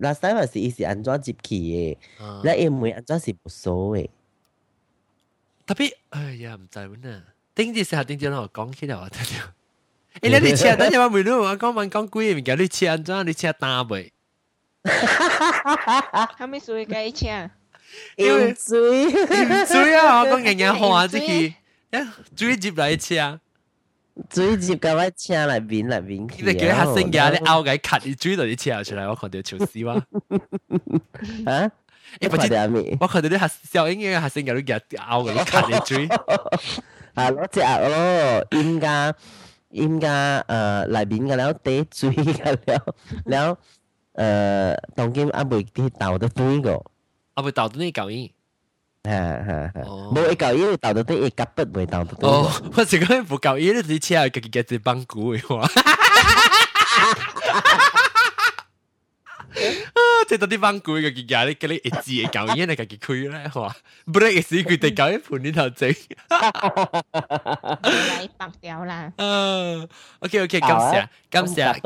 [0.00, 1.58] last time 系以前安装接企
[2.20, 4.08] 嘅，你阿妹安装系冇所谓。
[5.66, 7.22] 特别哎呀唔在乎呢，
[7.54, 9.44] 听住先，顶住让我讲起啦，我睇住。
[10.22, 14.10] 诶，你车，等你话唔会咯，我讲问讲贵，唔见你车安装，你车打未？
[14.84, 15.28] 哈哈哈！
[15.28, 17.26] 哈，哈，哈，哈，哈，仲未随街车？
[18.16, 20.20] 唔追，唔追啊！
[20.20, 21.52] 我讲年年好啊，自己，
[21.90, 22.06] 诶，
[22.36, 23.40] 追接唔嚟车啊？
[24.30, 30.00] 追接咁样车嚟面嚟面，你叫佢黑性格，你拗鬼 cut，你追到你车出嚟，我觉得笑死哇！
[31.52, 31.70] 啊？
[32.16, 32.16] 誒唔知，
[33.00, 36.24] 我見到啲學小英語嘅學生而家都成拗嘅，你睇你追啊！
[37.30, 39.14] 攞 只咯，依家
[39.70, 42.94] 依家誒內邊嘅，然後對嘴嘅，然 後，
[43.26, 43.56] 然後
[44.14, 46.80] 誒，當今阿妹啲倒得短个，
[47.34, 52.14] 阿妹倒短嘅狗耳，係係係，冇一狗耳倒到短，一腳不未倒到。
[52.14, 52.32] 短。
[52.32, 55.66] 哦， 我只日講唔狗耳，你啲車腳腳只帮估嘅话。
[59.56, 60.00] 啊！
[60.28, 63.74] 食到啲翻攰嘅界，你叫你一字嘢搞嘢，你嘅结区啦，系嘛？
[64.12, 65.94] 不 如一食佢哋搞一盘呢头整，
[68.36, 69.12] 白掉啦。
[69.16, 69.88] 嗯
[70.20, 71.76] ，OK OK，感今感啊。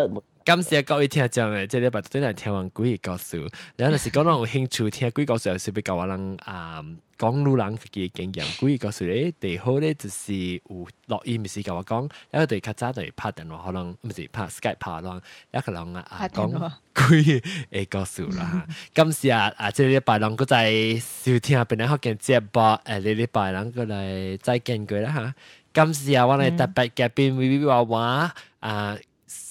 [0.53, 3.37] 今次啊，各位听下之后即系礼拜六听完鬼故事。
[3.77, 6.85] 然后阵时讲到有兴趣听下鬼故事，有是俾教我能啊，
[7.17, 8.45] 讲鲁人己嘅经验。
[8.59, 15.23] 鬼故事咧，最好咧就是有乐意唔是教我讲，一个对卡渣对拍电话可能唔系，拍 skype 拍啦，
[15.53, 17.23] 一个可能啊讲鬼
[17.71, 18.67] 诶故事啦。
[18.67, 18.67] 吓，
[19.05, 20.69] 今次啊，即系礼拜六再
[20.99, 25.35] 少听下，边咧好见接播，诶，你礼拜六嚟再见佢啦吓。
[25.73, 28.99] 今次啊，我哋特别嘅边，V V 娃娃啊。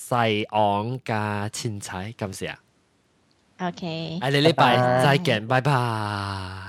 [0.09, 2.55] 西昂加青菜，感謝。
[3.59, 5.71] OK，下個禮拜再見，拜拜，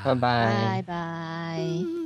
[0.04, 1.99] 拜拜，拜拜。